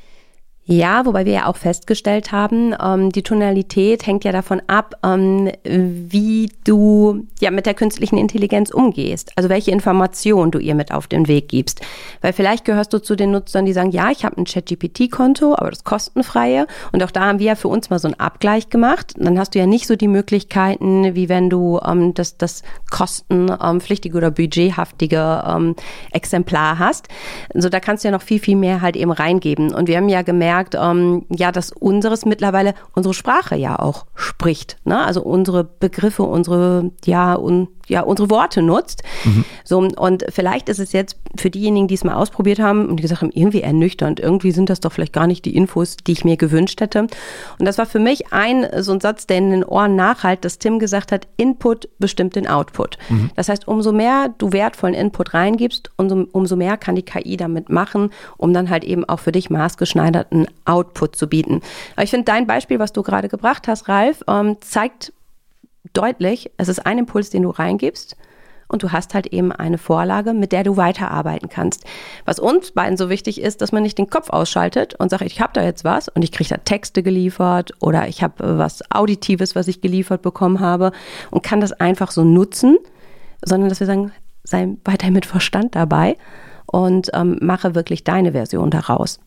Ja, 0.70 1.06
wobei 1.06 1.24
wir 1.24 1.32
ja 1.32 1.46
auch 1.46 1.56
festgestellt 1.56 2.30
haben, 2.30 2.74
ähm, 2.78 3.10
die 3.10 3.22
Tonalität 3.22 4.06
hängt 4.06 4.24
ja 4.24 4.32
davon 4.32 4.60
ab, 4.66 4.96
ähm, 5.02 5.50
wie 5.64 6.52
du 6.64 7.26
ja 7.40 7.50
mit 7.50 7.64
der 7.64 7.72
künstlichen 7.72 8.18
Intelligenz 8.18 8.68
umgehst, 8.68 9.32
also 9.36 9.48
welche 9.48 9.70
Informationen 9.70 10.50
du 10.50 10.58
ihr 10.58 10.74
mit 10.74 10.92
auf 10.92 11.06
den 11.06 11.26
Weg 11.26 11.48
gibst. 11.48 11.80
Weil 12.20 12.34
vielleicht 12.34 12.66
gehörst 12.66 12.92
du 12.92 12.98
zu 12.98 13.16
den 13.16 13.30
Nutzern, 13.30 13.64
die 13.64 13.72
sagen, 13.72 13.92
ja, 13.92 14.10
ich 14.10 14.26
habe 14.26 14.36
ein 14.36 14.44
ChatGPT-Konto, 14.44 15.54
aber 15.54 15.70
das 15.70 15.84
kostenfreie. 15.84 16.66
Und 16.92 17.02
auch 17.02 17.12
da 17.12 17.24
haben 17.28 17.38
wir 17.38 17.46
ja 17.46 17.54
für 17.54 17.68
uns 17.68 17.88
mal 17.88 17.98
so 17.98 18.08
einen 18.08 18.20
Abgleich 18.20 18.68
gemacht. 18.68 19.14
Dann 19.16 19.38
hast 19.38 19.54
du 19.54 19.60
ja 19.60 19.66
nicht 19.66 19.86
so 19.86 19.96
die 19.96 20.06
Möglichkeiten, 20.06 21.14
wie 21.14 21.30
wenn 21.30 21.48
du 21.48 21.80
ähm, 21.82 22.12
das, 22.12 22.36
das 22.36 22.62
kostenpflichtige 22.90 24.12
ähm, 24.12 24.18
oder 24.18 24.30
budgethaftige 24.30 25.44
ähm, 25.46 25.76
Exemplar 26.12 26.78
hast. 26.78 27.08
Also 27.54 27.70
da 27.70 27.80
kannst 27.80 28.04
du 28.04 28.08
ja 28.08 28.12
noch 28.12 28.20
viel, 28.20 28.38
viel 28.38 28.56
mehr 28.56 28.82
halt 28.82 28.96
eben 28.96 29.12
reingeben. 29.12 29.72
Und 29.72 29.88
wir 29.88 29.96
haben 29.96 30.10
ja 30.10 30.20
gemerkt, 30.20 30.57
gemerkt, 30.58 30.75
ähm, 30.75 31.26
ja, 31.31 31.52
dass 31.52 31.72
unseres 31.72 32.25
mittlerweile 32.25 32.75
unsere 32.94 33.14
Sprache 33.14 33.56
ja 33.56 33.78
auch 33.78 34.06
spricht. 34.14 34.76
Ne? 34.84 34.99
Also 34.99 35.22
unsere 35.22 35.64
Begriffe, 35.64 36.25
unsere, 36.25 36.90
ja, 37.04 37.35
un, 37.35 37.68
ja, 37.88 38.02
unsere 38.02 38.30
Worte 38.30 38.62
nutzt. 38.62 39.02
Mhm. 39.25 39.45
So, 39.64 39.78
und 39.78 40.25
vielleicht 40.28 40.68
ist 40.68 40.78
es 40.78 40.92
jetzt 40.92 41.16
für 41.37 41.50
diejenigen, 41.50 41.88
die 41.88 41.95
es 41.95 42.04
mal 42.04 42.14
ausprobiert 42.14 42.59
haben 42.59 42.88
und 42.88 42.97
die 42.97 43.02
gesagt 43.02 43.23
haben, 43.23 43.33
irgendwie 43.33 43.62
ernüchternd, 43.62 44.21
irgendwie 44.21 44.52
sind 44.52 44.71
das 44.71 44.80
doch 44.80 44.92
vielleicht 44.92 45.12
gar 45.12 45.26
nicht 45.26 45.45
die 45.45 45.57
Infos, 45.57 45.97
die 45.97 46.12
ich 46.12 46.25
mir 46.25 46.37
gewünscht 46.37 46.80
hätte. 46.80 47.00
Und 47.59 47.64
das 47.66 47.78
war 47.78 47.87
für 47.87 47.99
mich 47.99 48.33
ein, 48.33 48.66
so 48.78 48.92
ein 48.92 49.00
Satz, 49.00 49.26
der 49.26 49.38
in 49.38 49.50
den 49.50 49.64
Ohren 49.64 49.97
nachhalt, 49.97 50.45
dass 50.45 50.59
Tim 50.59 50.78
gesagt 50.78 51.12
hat, 51.12 51.26
Input 51.37 51.88
bestimmt 51.99 52.37
den 52.37 52.47
Output. 52.47 52.99
Mhm. 53.09 53.30
Das 53.37 53.49
heißt, 53.49 53.68
umso 53.68 53.92
mehr 53.92 54.35
du 54.38 54.52
wertvollen 54.52 54.95
Input 54.95 55.35
reingibst, 55.35 55.90
umso, 55.97 56.26
umso 56.33 56.57
mehr 56.57 56.76
kann 56.76 56.95
die 56.95 57.02
KI 57.02 57.37
damit 57.37 57.68
machen, 57.68 58.11
um 58.37 58.52
dann 58.52 58.71
halt 58.71 58.85
eben 58.85 59.04
auch 59.04 59.21
für 59.21 59.33
dich 59.33 59.50
maßgeschneiderten 59.50 60.47
Output 60.64 61.16
zu 61.16 61.28
bieten. 61.28 61.61
Aber 61.95 62.04
ich 62.04 62.11
finde 62.11 62.25
dein 62.25 62.47
Beispiel, 62.47 62.78
was 62.78 62.92
du 62.92 63.02
gerade 63.02 63.28
gebracht 63.28 63.68
hast, 63.68 63.88
Ralf, 63.88 64.23
ähm, 64.28 64.57
zeigt 64.61 65.12
deutlich, 65.92 66.50
es 66.56 66.68
ist 66.68 66.85
ein 66.85 66.99
Impuls, 66.99 67.30
den 67.30 67.42
du 67.42 67.50
reingibst 67.50 68.16
und 68.68 68.82
du 68.82 68.92
hast 68.92 69.14
halt 69.14 69.28
eben 69.28 69.50
eine 69.50 69.78
Vorlage, 69.78 70.35
mit 70.35 70.52
der 70.52 70.62
du 70.62 70.76
weiterarbeiten 70.76 71.49
kannst. 71.49 71.85
Was 72.25 72.38
uns 72.38 72.73
beiden 72.73 72.97
so 72.97 73.08
wichtig 73.08 73.40
ist, 73.40 73.62
dass 73.62 73.73
man 73.73 73.82
nicht 73.82 73.99
den 73.99 74.11
Kopf 74.11 74.30
ausschaltet 74.30 74.94
und 74.94 75.11
sagt, 75.11 75.23
ich 75.23 75.40
habe 75.40 75.52
da 75.54 75.62
jetzt 75.62 75.85
was 75.85 76.08
und 76.08 76.23
ich 76.23 76.32
kriege 76.32 76.50
da 76.50 76.58
Texte 76.58 77.02
geliefert 77.02 77.73
oder 77.80 78.08
ich 78.08 78.23
habe 78.23 78.58
was 78.58 78.82
Auditives, 78.90 79.56
was 79.56 79.68
ich 79.68 79.80
geliefert 79.80 80.23
bekommen 80.23 80.61
habe 80.61 80.92
und 81.30 81.42
kann 81.42 81.61
das 81.61 81.73
einfach 81.73 82.11
so 82.11 82.25
nutzen, 82.25 82.78
sondern 83.44 83.70
dass 83.70 83.80
wir 83.80 83.87
sagen, 83.87 84.12
sei 84.44 84.76
weiter 84.85 85.11
mit 85.11 85.26
Verstand 85.26 85.75
dabei 85.75 86.16
und 86.66 87.11
ähm, 87.14 87.38
mache 87.40 87.75
wirklich 87.75 88.04
deine 88.04 88.32
Version 88.32 88.70
daraus. 88.70 89.20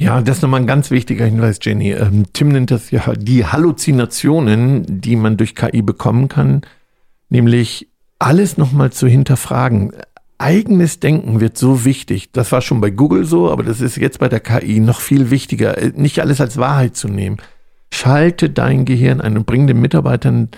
Ja, 0.00 0.20
das 0.20 0.36
ist 0.36 0.42
nochmal 0.42 0.60
ein 0.60 0.66
ganz 0.68 0.92
wichtiger 0.92 1.24
Hinweis, 1.24 1.58
Jenny. 1.60 1.90
Ähm, 1.90 2.26
Tim 2.32 2.48
nennt 2.50 2.70
das 2.70 2.92
ja 2.92 3.12
die 3.14 3.44
Halluzinationen, 3.44 5.00
die 5.00 5.16
man 5.16 5.36
durch 5.36 5.56
KI 5.56 5.82
bekommen 5.82 6.28
kann, 6.28 6.62
nämlich 7.30 7.88
alles 8.20 8.58
nochmal 8.58 8.92
zu 8.92 9.08
hinterfragen. 9.08 9.92
Eigenes 10.38 11.00
Denken 11.00 11.40
wird 11.40 11.58
so 11.58 11.84
wichtig. 11.84 12.30
Das 12.30 12.52
war 12.52 12.60
schon 12.62 12.80
bei 12.80 12.90
Google 12.90 13.24
so, 13.24 13.50
aber 13.50 13.64
das 13.64 13.80
ist 13.80 13.96
jetzt 13.96 14.20
bei 14.20 14.28
der 14.28 14.38
KI 14.38 14.78
noch 14.78 15.00
viel 15.00 15.30
wichtiger. 15.30 15.76
Äh, 15.76 15.92
nicht 15.96 16.20
alles 16.20 16.40
als 16.40 16.58
Wahrheit 16.58 16.94
zu 16.94 17.08
nehmen. 17.08 17.38
Schalte 17.92 18.50
dein 18.50 18.84
Gehirn 18.84 19.20
ein 19.20 19.36
und 19.36 19.46
bring 19.46 19.66
den 19.66 19.80
Mitarbeitern 19.80 20.48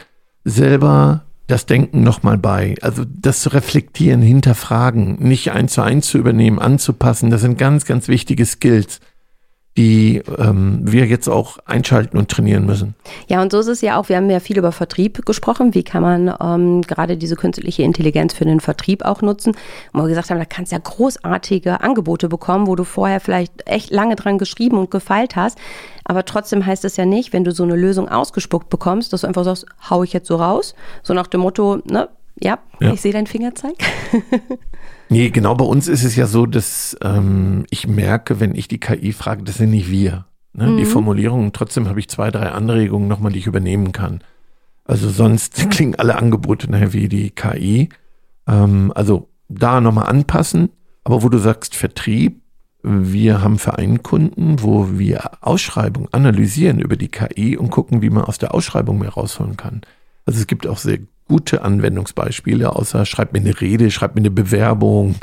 selber 0.45 1.25
das 1.47 1.65
Denken 1.65 2.03
nochmal 2.03 2.37
bei. 2.37 2.75
Also 2.83 3.05
das 3.09 3.41
zu 3.41 3.49
reflektieren, 3.55 4.21
hinterfragen, 4.21 5.17
nicht 5.19 5.51
eins 5.53 5.73
zu 5.73 5.83
eins 5.83 6.09
zu 6.09 6.19
übernehmen, 6.19 6.59
anzupassen. 6.59 7.31
Das 7.31 7.41
sind 7.41 7.57
ganz, 7.57 7.87
ganz 7.87 8.07
wichtige 8.09 8.45
Skills. 8.45 9.01
Die 9.77 10.23
ähm, 10.39 10.81
wir 10.83 11.07
jetzt 11.07 11.29
auch 11.29 11.59
einschalten 11.65 12.19
und 12.19 12.29
trainieren 12.29 12.67
müssen. 12.67 12.95
Ja, 13.29 13.41
und 13.41 13.53
so 13.53 13.61
ist 13.61 13.69
es 13.69 13.81
ja 13.81 13.99
auch. 13.99 14.09
Wir 14.09 14.17
haben 14.17 14.29
ja 14.29 14.41
viel 14.41 14.59
über 14.59 14.73
Vertrieb 14.73 15.25
gesprochen. 15.25 15.75
Wie 15.75 15.85
kann 15.85 16.03
man 16.03 16.35
ähm, 16.41 16.83
gerade 16.83 17.17
diese 17.17 17.37
künstliche 17.37 17.85
Intelligenz 17.85 18.35
für 18.35 18.45
den 18.45 18.61
Vertrieb 18.61 19.05
auch 19.05 19.23
nutzen? 19.23 19.57
Und 19.93 20.03
wir 20.03 20.09
gesagt 20.09 20.31
haben, 20.31 20.39
da 20.39 20.45
kannst 20.45 20.73
du 20.73 20.77
ja 20.77 20.83
großartige 20.83 21.81
Angebote 21.83 22.29
bekommen, 22.29 22.67
wo 22.67 22.75
du 22.75 22.85
vorher 22.85 23.21
vielleicht 23.21 23.53
echt 23.67 23.91
lange 23.91 24.17
dran 24.17 24.39
geschrieben 24.39 24.77
und 24.77 24.91
gefeilt 24.91 25.37
hast. 25.37 25.57
Aber 26.05 26.25
trotzdem 26.25 26.67
heißt 26.67 26.85
es 26.85 26.97
ja 26.97 27.07
nicht, 27.07 27.33
wenn 27.33 27.45
du 27.45 27.53
so 27.53 27.63
eine 27.63 27.77
Lösung 27.77 28.09
ausgespuckt 28.09 28.71
bekommst, 28.71 29.13
dass 29.13 29.21
du 29.21 29.29
einfach 29.29 29.45
sagst, 29.45 29.67
hau 29.89 30.03
ich 30.03 30.13
jetzt 30.13 30.27
so 30.27 30.37
raus. 30.37 30.75
So 31.05 31.15
nach 31.15 31.29
dem 31.29 31.43
Motto, 31.43 31.79
ne, 31.85 32.09
ja, 32.43 32.59
ja. 32.81 32.93
ich 32.93 33.01
sehe 33.01 33.13
deinen 33.13 33.27
Fingerzeig. 33.27 33.75
Nee, 35.13 35.31
genau 35.31 35.57
bei 35.57 35.65
uns 35.65 35.89
ist 35.89 36.05
es 36.05 36.15
ja 36.15 36.29
so, 36.29 36.47
dass 36.47 36.97
ähm, 37.03 37.67
ich 37.71 37.89
merke, 37.89 38.39
wenn 38.39 38.55
ich 38.55 38.69
die 38.69 38.79
KI 38.79 39.13
frage, 39.13 39.43
das 39.43 39.57
sind 39.57 39.71
nicht 39.71 39.91
wir. 39.91 40.27
Ne? 40.53 40.69
Mhm. 40.69 40.77
Die 40.77 40.85
Formulierungen, 40.85 41.53
trotzdem 41.53 41.89
habe 41.89 41.99
ich 41.99 42.09
zwei, 42.09 42.31
drei 42.31 42.51
Anregungen 42.51 43.09
nochmal, 43.09 43.33
die 43.33 43.41
ich 43.41 43.49
übernehmen 43.49 43.91
kann. 43.91 44.21
Also 44.85 45.11
sonst 45.11 45.69
klingen 45.71 45.97
alle 45.97 46.17
Angebote 46.17 46.71
nachher 46.71 46.93
wie 46.93 47.09
die 47.09 47.31
KI. 47.31 47.89
Ähm, 48.47 48.93
also 48.95 49.29
da 49.49 49.81
nochmal 49.81 50.07
anpassen. 50.07 50.71
Aber 51.03 51.25
wo 51.25 51.29
du 51.29 51.39
sagst 51.39 51.75
Vertrieb, 51.75 52.41
wir 52.85 53.43
haben 53.43 53.59
Vereinkunden, 53.59 54.63
wo 54.63 54.97
wir 54.97 55.31
Ausschreibungen 55.41 56.09
analysieren 56.13 56.79
über 56.79 56.97
die 56.97 57.09
KI 57.09 57.57
und 57.57 57.71
gucken, 57.71 58.01
wie 58.01 58.11
man 58.11 58.25
aus 58.25 58.39
der 58.39 58.55
Ausschreibung 58.55 59.01
mehr 59.01 59.11
rausholen 59.11 59.57
kann. 59.57 59.81
Also 60.25 60.39
es 60.39 60.47
gibt 60.47 60.69
auch 60.69 60.79
sehr 60.79 61.01
gute 61.31 61.63
Anwendungsbeispiele, 61.63 62.75
außer 62.75 63.07
schreibt 63.07 63.33
mir 63.33 63.39
eine 63.39 63.61
Rede, 63.61 63.93
schreibt 63.93 64.17
mir 64.17 64.21
eine 64.23 64.33
Bewerbung, 64.33 65.15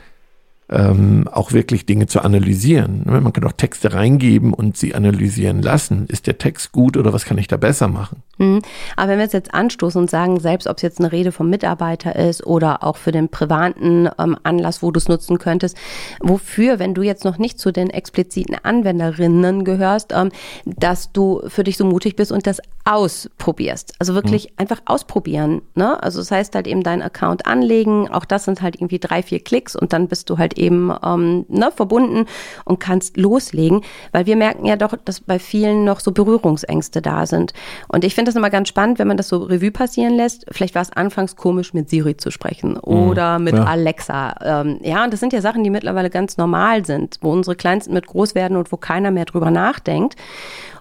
ähm, 0.69 1.27
auch 1.31 1.51
wirklich 1.51 1.85
Dinge 1.85 2.07
zu 2.07 2.21
analysieren. 2.21 3.03
Ne, 3.05 3.19
man 3.19 3.33
kann 3.33 3.43
auch 3.43 3.53
Texte 3.53 3.93
reingeben 3.93 4.53
und 4.53 4.77
sie 4.77 4.95
analysieren 4.95 5.61
lassen. 5.61 6.07
Ist 6.07 6.27
der 6.27 6.37
Text 6.37 6.71
gut 6.71 6.95
oder 6.95 7.11
was 7.11 7.25
kann 7.25 7.37
ich 7.37 7.47
da 7.47 7.57
besser 7.57 7.89
machen? 7.89 8.23
Mhm. 8.37 8.61
Aber 8.95 9.11
wenn 9.11 9.19
wir 9.19 9.25
es 9.25 9.33
jetzt 9.33 9.53
anstoßen 9.53 9.99
und 9.99 10.09
sagen, 10.09 10.39
selbst 10.39 10.67
ob 10.67 10.77
es 10.77 10.83
jetzt 10.83 10.99
eine 10.99 11.11
Rede 11.11 11.31
vom 11.33 11.49
Mitarbeiter 11.49 12.15
ist 12.15 12.45
oder 12.45 12.83
auch 12.83 12.97
für 12.97 13.11
den 13.11 13.29
privaten 13.29 14.09
ähm, 14.17 14.37
Anlass, 14.43 14.81
wo 14.81 14.91
du 14.91 14.97
es 14.97 15.07
nutzen 15.07 15.39
könntest, 15.39 15.77
wofür, 16.21 16.79
wenn 16.79 16.93
du 16.93 17.01
jetzt 17.01 17.25
noch 17.25 17.37
nicht 17.37 17.59
zu 17.59 17.71
den 17.71 17.89
expliziten 17.89 18.55
Anwenderinnen 18.61 19.63
gehörst, 19.65 20.13
ähm, 20.13 20.31
dass 20.65 21.11
du 21.11 21.41
für 21.47 21.63
dich 21.65 21.77
so 21.77 21.85
mutig 21.85 22.15
bist 22.15 22.31
und 22.31 22.47
das 22.47 22.61
ausprobierst. 22.87 23.95
Also 23.99 24.13
wirklich 24.13 24.45
mhm. 24.45 24.53
einfach 24.57 24.81
ausprobieren. 24.85 25.61
Ne? 25.75 26.01
Also 26.01 26.19
das 26.19 26.31
heißt 26.31 26.55
halt 26.55 26.67
eben 26.67 26.83
deinen 26.83 27.01
Account 27.01 27.45
anlegen. 27.45 28.09
Auch 28.09 28.23
das 28.23 28.45
sind 28.45 28.61
halt 28.61 28.75
irgendwie 28.75 28.97
drei, 28.97 29.21
vier 29.21 29.41
Klicks 29.41 29.75
und 29.75 29.91
dann 29.91 30.07
bist 30.07 30.29
du 30.29 30.37
halt 30.37 30.57
eben 30.57 30.93
ähm, 31.03 31.45
ne, 31.49 31.69
verbunden 31.69 32.25
und 32.63 32.79
kannst 32.79 33.17
loslegen, 33.17 33.81
weil 34.13 34.25
wir 34.25 34.37
merken 34.37 34.65
ja 34.65 34.77
doch, 34.77 34.95
dass 35.03 35.19
bei 35.19 35.37
vielen 35.37 35.83
noch 35.83 35.99
so 35.99 36.13
Berührungsängste 36.13 37.01
da 37.01 37.25
sind. 37.25 37.51
Und 37.89 38.05
ich 38.05 38.15
finde 38.15 38.29
das 38.29 38.37
immer 38.37 38.49
ganz 38.49 38.69
spannend, 38.69 38.99
wenn 38.99 39.07
man 39.09 39.17
das 39.17 39.27
so 39.27 39.39
Revue 39.39 39.71
passieren 39.71 40.15
lässt. 40.15 40.45
Vielleicht 40.49 40.73
war 40.73 40.81
es 40.81 40.91
anfangs 40.93 41.35
komisch, 41.35 41.73
mit 41.73 41.89
Siri 41.89 42.15
zu 42.15 42.31
sprechen 42.31 42.71
mhm. 42.71 42.79
oder 42.79 43.37
mit 43.37 43.55
ja. 43.55 43.65
Alexa. 43.65 44.35
Ähm, 44.41 44.79
ja, 44.81 45.03
und 45.03 45.11
das 45.11 45.19
sind 45.19 45.33
ja 45.33 45.41
Sachen, 45.41 45.61
die 45.65 45.69
mittlerweile 45.69 46.09
ganz 46.09 46.37
normal 46.37 46.85
sind, 46.85 47.17
wo 47.19 47.33
unsere 47.33 47.57
Kleinsten 47.57 47.93
mit 47.93 48.07
groß 48.07 48.33
werden 48.33 48.55
und 48.55 48.71
wo 48.71 48.77
keiner 48.77 49.11
mehr 49.11 49.25
drüber 49.25 49.51
nachdenkt. 49.51 50.15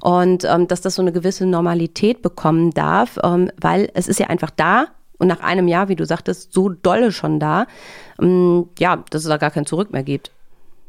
Und 0.00 0.44
ähm, 0.44 0.68
dass 0.68 0.82
das 0.82 0.94
so 0.94 1.02
eine 1.02 1.10
gewisse 1.10 1.46
Normalität 1.46 1.95
bekommen 2.22 2.70
darf, 2.72 3.18
ähm, 3.22 3.50
weil 3.60 3.90
es 3.94 4.08
ist 4.08 4.20
ja 4.20 4.26
einfach 4.28 4.50
da, 4.50 4.88
und 5.18 5.28
nach 5.28 5.40
einem 5.40 5.68
Jahr, 5.68 5.88
wie 5.88 5.96
du 5.96 6.04
sagtest, 6.04 6.52
so 6.52 6.68
dolle 6.68 7.12
schon 7.12 7.40
da, 7.40 7.66
ähm, 8.20 8.66
ja, 8.78 9.02
dass 9.10 9.22
es 9.22 9.28
da 9.28 9.36
gar 9.36 9.50
kein 9.50 9.66
Zurück 9.66 9.92
mehr 9.92 10.02
gibt. 10.02 10.30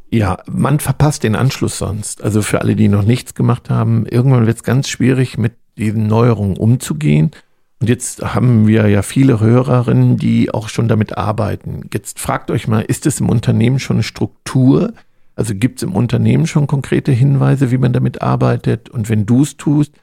Ja, 0.10 0.38
man 0.50 0.80
verpasst 0.80 1.24
den 1.24 1.36
Anschluss 1.36 1.78
sonst. 1.78 2.24
Also 2.24 2.42
für 2.42 2.62
alle, 2.62 2.76
die 2.76 2.88
noch 2.88 3.04
nichts 3.04 3.36
gemacht 3.36 3.70
haben, 3.70 4.06
irgendwann 4.06 4.48
wird 4.48 4.58
es 4.58 4.64
ganz 4.64 4.88
schwierig, 4.88 5.38
mit 5.38 5.54
diesen 5.78 6.08
Neuerungen 6.08 6.58
umzugehen. 6.58 7.32
Und 7.80 7.90
jetzt 7.90 8.24
haben 8.34 8.68
wir 8.68 8.88
ja 8.88 9.02
viele 9.02 9.40
Hörerinnen, 9.40 10.18
die 10.18 10.52
auch 10.52 10.70
schon 10.70 10.88
damit 10.88 11.18
arbeiten. 11.18 11.90
Jetzt 11.94 12.20
fragt 12.20 12.50
euch 12.50 12.68
mal, 12.68 12.82
ist 12.82 13.06
es 13.06 13.20
im 13.20 13.30
Unternehmen 13.30 13.80
schon 13.80 13.98
eine 13.98 14.04
Struktur? 14.04 14.94
Also 15.36 15.54
gibt 15.54 15.80
es 15.80 15.84
im 15.84 15.94
Unternehmen 15.94 16.48
schon 16.48 16.66
konkrete 16.66 17.12
Hinweise, 17.12 17.70
wie 17.70 17.78
man 17.78 17.94
damit 17.94 18.22
arbeitet? 18.22 18.90
Und 18.90 19.10
wenn 19.10 19.26
du 19.26 19.44
es 19.44 19.58
tust, 19.58 19.94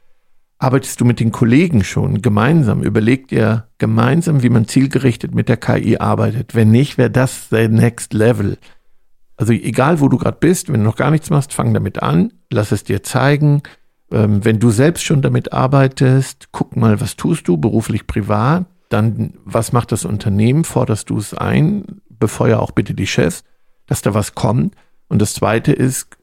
Arbeitest 0.59 1.01
du 1.01 1.05
mit 1.05 1.21
den 1.21 1.33
Kollegen 1.33 1.85
schon 1.85 2.23
gemeinsam? 2.23 2.83
Überlegt 2.83 3.33
ihr 3.33 3.69
gemeinsam, 3.79 4.43
wie 4.43 4.49
man 4.49 4.69
zielgerichtet 4.69 5.35
mit 5.35 5.49
der 5.49 5.57
KI 5.57 5.99
arbeitet? 5.99 6.55
Wenn 6.55 6.71
nicht, 6.71 6.97
wäre 6.97 7.11
das 7.11 7.49
der 7.49 7.69
Next 7.69 8.15
Level. 8.15 8.59
Also 9.37 9.53
egal, 9.53 10.01
wo 10.01 10.09
du 10.09 10.17
gerade 10.17 10.39
bist, 10.39 10.73
wenn 10.73 10.81
du 10.81 10.87
noch 10.87 10.97
gar 10.97 11.11
nichts 11.11 11.29
machst, 11.31 11.53
fang 11.53 11.75
damit 11.75 12.03
an, 12.03 12.33
lass 12.53 12.73
es 12.73 12.85
dir 12.85 13.03
zeigen. 13.03 13.63
Ähm, 14.13 14.45
wenn 14.45 14.61
du 14.61 14.71
selbst 14.71 15.03
schon 15.03 15.23
damit 15.23 15.53
arbeitest, 15.53 16.49
guck 16.53 16.77
mal, 16.77 17.01
was 17.01 17.17
tust 17.17 17.49
du, 17.49 17.57
beruflich, 17.57 18.07
privat. 18.07 18.67
Dann, 18.91 19.35
was 19.45 19.73
macht 19.73 19.91
das 19.91 20.05
Unternehmen? 20.05 20.65
Forderst 20.65 21.11
du 21.11 21.19
es 21.19 21.35
ein? 21.35 22.01
Befeuer 22.09 22.61
auch 22.61 22.71
bitte 22.71 22.95
die 22.95 23.09
Chefs, 23.09 23.43
dass 23.87 24.03
da 24.03 24.15
was 24.15 24.37
kommt. 24.37 24.77
Und 25.09 25.21
das 25.21 25.35
zweite 25.35 25.73
ist, 25.73 26.17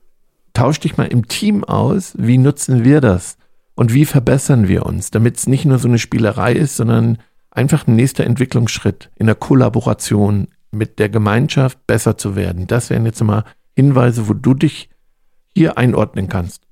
tausch 0.54 0.80
dich 0.80 0.96
mal 0.96 1.08
im 1.08 1.28
Team 1.28 1.66
aus. 1.66 2.14
Wie 2.18 2.38
nutzen 2.38 2.86
wir 2.86 3.02
das? 3.02 3.38
Und 3.76 3.94
wie 3.94 4.06
verbessern 4.06 4.68
wir 4.68 4.86
uns, 4.86 5.12
damit 5.12 5.38
es 5.38 5.48
nicht 5.48 5.66
nur 5.66 5.80
so 5.80 5.88
eine 5.88 6.00
Spielerei 6.00 6.54
ist, 6.54 6.78
sondern 6.78 7.18
einfach 7.50 7.88
ein 7.88 7.96
nächster 7.96 8.26
Entwicklungsschritt 8.26 9.10
in 9.16 9.28
der 9.28 9.36
Kollaboration 9.36 10.48
mit 10.72 11.00
der 11.00 11.10
Gemeinschaft 11.10 11.86
besser 11.88 12.18
zu 12.18 12.36
werden. 12.36 12.68
Das 12.68 12.90
wären 12.90 13.06
jetzt 13.06 13.22
mal 13.24 13.44
Hinweise, 13.76 14.28
wo 14.28 14.34
du 14.34 14.54
dich 14.54 14.90
hier 15.54 15.78
einordnen 15.78 16.30
kannst. 16.30 16.64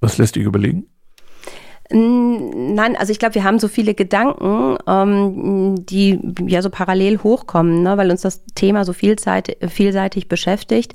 Was 0.00 0.18
lässt 0.18 0.36
dich 0.36 0.44
überlegen? 0.44 0.86
Nein, 1.90 2.96
also 2.96 3.12
ich 3.12 3.18
glaube, 3.18 3.34
wir 3.34 3.44
haben 3.44 3.58
so 3.58 3.66
viele 3.66 3.94
Gedanken, 3.94 4.76
ähm, 4.86 5.86
die 5.86 6.20
ja 6.46 6.60
so 6.60 6.68
parallel 6.68 7.22
hochkommen, 7.22 7.82
ne, 7.82 7.96
weil 7.96 8.10
uns 8.10 8.20
das 8.20 8.44
Thema 8.54 8.84
so 8.84 8.92
vielseitig, 8.92 9.56
vielseitig 9.70 10.28
beschäftigt. 10.28 10.92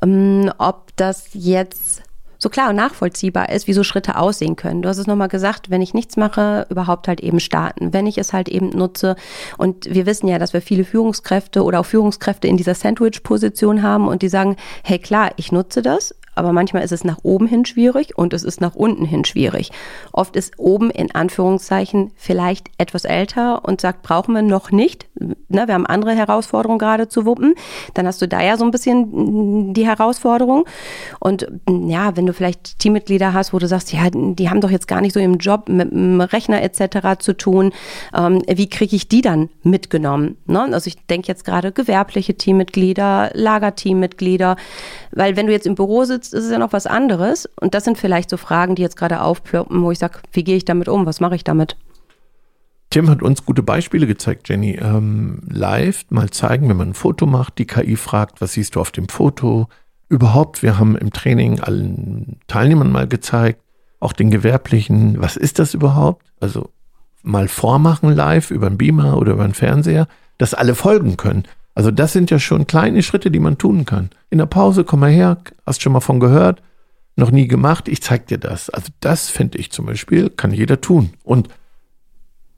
Ähm, 0.00 0.52
ob 0.58 0.96
das 0.96 1.30
jetzt 1.32 2.04
so 2.38 2.48
klar 2.48 2.70
und 2.70 2.76
nachvollziehbar 2.76 3.50
ist, 3.50 3.66
wie 3.66 3.72
so 3.72 3.82
Schritte 3.82 4.16
aussehen 4.16 4.56
können. 4.56 4.82
Du 4.82 4.88
hast 4.88 4.98
es 4.98 5.06
nochmal 5.06 5.28
gesagt, 5.28 5.70
wenn 5.70 5.82
ich 5.82 5.92
nichts 5.92 6.16
mache, 6.16 6.66
überhaupt 6.70 7.08
halt 7.08 7.20
eben 7.20 7.40
starten, 7.40 7.92
wenn 7.92 8.06
ich 8.06 8.18
es 8.18 8.32
halt 8.32 8.48
eben 8.48 8.70
nutze. 8.70 9.16
Und 9.56 9.92
wir 9.92 10.06
wissen 10.06 10.28
ja, 10.28 10.38
dass 10.38 10.52
wir 10.52 10.62
viele 10.62 10.84
Führungskräfte 10.84 11.62
oder 11.62 11.80
auch 11.80 11.86
Führungskräfte 11.86 12.48
in 12.48 12.56
dieser 12.56 12.74
Sandwich-Position 12.74 13.82
haben 13.82 14.08
und 14.08 14.22
die 14.22 14.28
sagen, 14.28 14.56
hey 14.84 14.98
klar, 14.98 15.32
ich 15.36 15.52
nutze 15.52 15.82
das, 15.82 16.14
aber 16.38 16.52
manchmal 16.52 16.84
ist 16.84 16.92
es 16.92 17.04
nach 17.04 17.18
oben 17.22 17.46
hin 17.46 17.64
schwierig 17.64 18.16
und 18.16 18.32
es 18.32 18.44
ist 18.44 18.60
nach 18.60 18.76
unten 18.76 19.04
hin 19.04 19.24
schwierig. 19.24 19.70
Oft 20.12 20.36
ist 20.36 20.54
oben 20.56 20.90
in 20.90 21.12
Anführungszeichen 21.12 22.12
vielleicht 22.16 22.70
etwas 22.78 23.04
älter 23.04 23.64
und 23.64 23.80
sagt, 23.80 24.02
brauchen 24.02 24.34
wir 24.34 24.42
noch 24.42 24.70
nicht. 24.70 25.08
Ne, 25.18 25.66
wir 25.66 25.74
haben 25.74 25.86
andere 25.86 26.12
Herausforderungen 26.12 26.78
gerade 26.78 27.08
zu 27.08 27.26
wuppen. 27.26 27.54
Dann 27.94 28.06
hast 28.06 28.22
du 28.22 28.28
da 28.28 28.40
ja 28.40 28.56
so 28.56 28.64
ein 28.64 28.70
bisschen 28.70 29.74
die 29.74 29.86
Herausforderung. 29.86 30.64
Und 31.18 31.48
ja, 31.68 32.16
wenn 32.16 32.26
du 32.26 32.32
vielleicht 32.32 32.78
Teammitglieder 32.78 33.32
hast, 33.32 33.52
wo 33.52 33.58
du 33.58 33.66
sagst, 33.66 33.92
ja, 33.92 34.08
die 34.12 34.48
haben 34.48 34.60
doch 34.60 34.70
jetzt 34.70 34.86
gar 34.86 35.00
nicht 35.00 35.14
so 35.14 35.20
im 35.20 35.38
Job 35.38 35.68
mit 35.68 35.90
dem 35.90 36.20
Rechner 36.20 36.62
etc. 36.62 37.18
zu 37.18 37.36
tun, 37.36 37.72
ähm, 38.14 38.42
wie 38.46 38.68
kriege 38.68 38.94
ich 38.94 39.08
die 39.08 39.22
dann 39.22 39.48
mitgenommen? 39.64 40.36
Ne? 40.46 40.68
Also 40.72 40.86
ich 40.86 41.04
denke 41.06 41.26
jetzt 41.28 41.44
gerade 41.44 41.72
gewerbliche 41.72 42.34
Teammitglieder, 42.34 43.30
Lagerteammitglieder, 43.34 44.56
weil 45.10 45.36
wenn 45.36 45.46
du 45.46 45.52
jetzt 45.52 45.66
im 45.66 45.74
Büro 45.74 46.04
sitzt, 46.04 46.27
ist 46.32 46.44
es 46.44 46.50
ja 46.50 46.58
noch 46.58 46.72
was 46.72 46.86
anderes. 46.86 47.48
Und 47.60 47.74
das 47.74 47.84
sind 47.84 47.98
vielleicht 47.98 48.30
so 48.30 48.36
Fragen, 48.36 48.74
die 48.74 48.82
jetzt 48.82 48.96
gerade 48.96 49.20
aufploppen, 49.20 49.82
wo 49.82 49.90
ich 49.90 49.98
sage, 49.98 50.20
wie 50.32 50.44
gehe 50.44 50.56
ich 50.56 50.64
damit 50.64 50.88
um? 50.88 51.06
Was 51.06 51.20
mache 51.20 51.34
ich 51.34 51.44
damit? 51.44 51.76
Tim 52.90 53.10
hat 53.10 53.22
uns 53.22 53.44
gute 53.44 53.62
Beispiele 53.62 54.06
gezeigt, 54.06 54.48
Jenny. 54.48 54.78
Ähm, 54.80 55.40
live 55.48 56.06
mal 56.08 56.30
zeigen, 56.30 56.68
wenn 56.68 56.76
man 56.76 56.90
ein 56.90 56.94
Foto 56.94 57.26
macht, 57.26 57.58
die 57.58 57.66
KI 57.66 57.96
fragt, 57.96 58.40
was 58.40 58.54
siehst 58.54 58.76
du 58.76 58.80
auf 58.80 58.90
dem 58.90 59.08
Foto? 59.08 59.68
Überhaupt, 60.08 60.62
wir 60.62 60.78
haben 60.78 60.96
im 60.96 61.12
Training 61.12 61.60
allen 61.60 62.40
Teilnehmern 62.46 62.90
mal 62.90 63.06
gezeigt, 63.06 63.60
auch 64.00 64.14
den 64.14 64.30
Gewerblichen, 64.30 65.20
was 65.20 65.36
ist 65.36 65.58
das 65.58 65.74
überhaupt? 65.74 66.24
Also 66.40 66.70
mal 67.22 67.48
vormachen 67.48 68.10
live 68.14 68.50
über 68.50 68.68
einen 68.68 68.78
Beamer 68.78 69.18
oder 69.18 69.32
über 69.32 69.44
einen 69.44 69.54
Fernseher, 69.54 70.08
dass 70.38 70.54
alle 70.54 70.74
folgen 70.74 71.18
können. 71.18 71.44
Also 71.78 71.92
das 71.92 72.12
sind 72.12 72.28
ja 72.32 72.40
schon 72.40 72.66
kleine 72.66 73.04
Schritte, 73.04 73.30
die 73.30 73.38
man 73.38 73.56
tun 73.56 73.84
kann. 73.84 74.10
In 74.30 74.38
der 74.38 74.46
Pause, 74.46 74.82
komm 74.82 74.98
mal 74.98 75.12
her, 75.12 75.38
hast 75.64 75.80
schon 75.80 75.92
mal 75.92 76.00
von 76.00 76.18
gehört, 76.18 76.60
noch 77.14 77.30
nie 77.30 77.46
gemacht, 77.46 77.86
ich 77.86 78.02
zeig 78.02 78.26
dir 78.26 78.38
das. 78.38 78.68
Also 78.68 78.88
das 78.98 79.30
finde 79.30 79.58
ich 79.58 79.70
zum 79.70 79.86
Beispiel, 79.86 80.28
kann 80.28 80.52
jeder 80.52 80.80
tun. 80.80 81.10
Und 81.22 81.46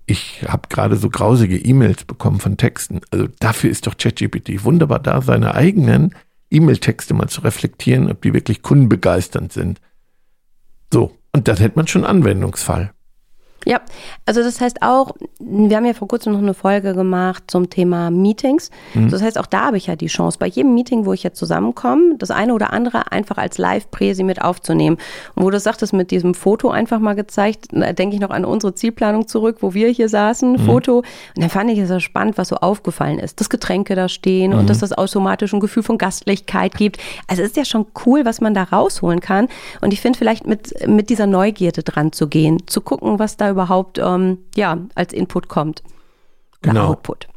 ich 0.07 0.43
habe 0.49 0.71
gerade 0.71 0.97
so 0.97 1.11
grausige 1.11 1.59
E-Mails 1.59 2.05
bekommen 2.05 2.41
von 2.41 2.57
Texten. 2.57 3.03
Also 3.11 3.29
dafür 3.41 3.69
ist 3.69 3.87
doch 3.87 3.99
ChatGPT 3.99 4.65
wunderbar 4.65 5.00
da, 5.00 5.21
seine 5.21 5.55
eigenen 5.55 6.15
E-Mail-Texte 6.49 7.12
mal 7.12 7.29
zu 7.29 7.43
reflektieren, 7.43 8.11
ob 8.11 8.23
die 8.23 8.33
wirklich 8.33 8.62
kundenbegeisternd 8.62 9.53
sind. 9.53 9.83
So, 10.91 11.15
und 11.33 11.47
dann 11.47 11.59
hätte 11.59 11.77
man 11.77 11.87
schon 11.87 12.07
Anwendungsfall. 12.07 12.95
Ja, 13.67 13.81
also 14.25 14.43
das 14.43 14.61
heißt 14.61 14.81
auch, 14.81 15.14
wir 15.38 15.76
haben 15.76 15.85
ja 15.85 15.93
vor 15.93 16.09
kurzem 16.09 16.33
noch 16.33 16.40
eine 16.40 16.55
Folge 16.55 16.95
gemacht 16.95 17.45
zum 17.47 17.69
Thema 17.69 18.11
Meetings. 18.11 18.71
Mhm. 18.95 19.11
Das 19.11 19.23
heißt, 19.23 19.38
auch 19.38 19.47
da 19.47 19.67
habe 19.67 19.76
ich 19.76 19.87
ja 19.87 19.97
die 19.97 20.07
Chance, 20.07 20.38
bei 20.38 20.47
jedem 20.47 20.75
Meeting, 20.75 21.05
wo 21.05 21.12
ich 21.12 21.23
jetzt 21.23 21.38
zusammenkomme, 21.38 22.17
das 22.17 22.31
eine 22.31 22.55
oder 22.55 22.73
andere 22.73 23.12
einfach 23.12 23.37
als 23.37 23.59
Live-Präsi 23.59 24.25
mit 24.25 24.40
aufzunehmen. 24.40 24.97
Und 25.35 25.45
wo 25.45 25.50
du 25.50 25.61
sagtest, 25.61 25.93
mit 25.93 26.11
diesem 26.11 26.35
Foto 26.35 26.71
einfach 26.71 27.00
mal 27.00 27.14
gezeigt, 27.14 27.67
da 27.73 27.93
denke 27.93 28.14
ich 28.14 28.21
noch 28.21 28.31
an 28.31 28.47
unsere 28.47 28.75
Zielplanung 28.75 29.29
zurück, 29.29 29.59
wo 29.61 29.75
wir 29.75 29.88
hier 29.88 30.09
saßen, 30.09 30.52
mhm. 30.52 30.59
Foto. 30.59 30.99
Und 30.99 31.07
dann 31.37 31.50
fand 31.50 31.71
ich 31.71 31.79
es 31.79 31.90
ja 31.90 32.00
spannend, 32.00 32.38
was 32.38 32.49
so 32.49 32.57
aufgefallen 32.57 33.19
ist, 33.19 33.40
dass 33.40 33.50
Getränke 33.50 33.95
da 33.95 34.09
stehen 34.09 34.52
mhm. 34.52 34.61
und 34.61 34.71
dass 34.71 34.79
das 34.79 34.93
automatisch 34.93 35.52
ein 35.52 35.61
Gefühl 35.61 35.83
von 35.83 35.99
Gastlichkeit 35.99 36.76
gibt. 36.76 36.99
Also 37.26 37.43
es 37.43 37.50
ist 37.50 37.57
ja 37.57 37.67
schon 37.67 37.87
cool, 38.07 38.25
was 38.25 38.40
man 38.40 38.55
da 38.55 38.62
rausholen 38.62 39.21
kann. 39.21 39.49
Und 39.83 39.93
ich 39.93 40.00
finde 40.00 40.19
vielleicht 40.19 40.47
mit, 40.47 40.88
mit 40.88 41.11
dieser 41.11 41.26
Neugierde 41.26 41.83
dran 41.83 42.12
zu 42.12 42.26
gehen, 42.29 42.67
zu 42.67 42.81
gucken, 42.81 43.19
was 43.19 43.37
da 43.37 43.50
überhaupt 43.50 43.99
ähm, 43.99 44.38
ja, 44.54 44.78
als 44.95 45.12
Input 45.12 45.49
kommt. 45.49 45.83
Genau. 46.62 46.88
Output. 46.88 47.28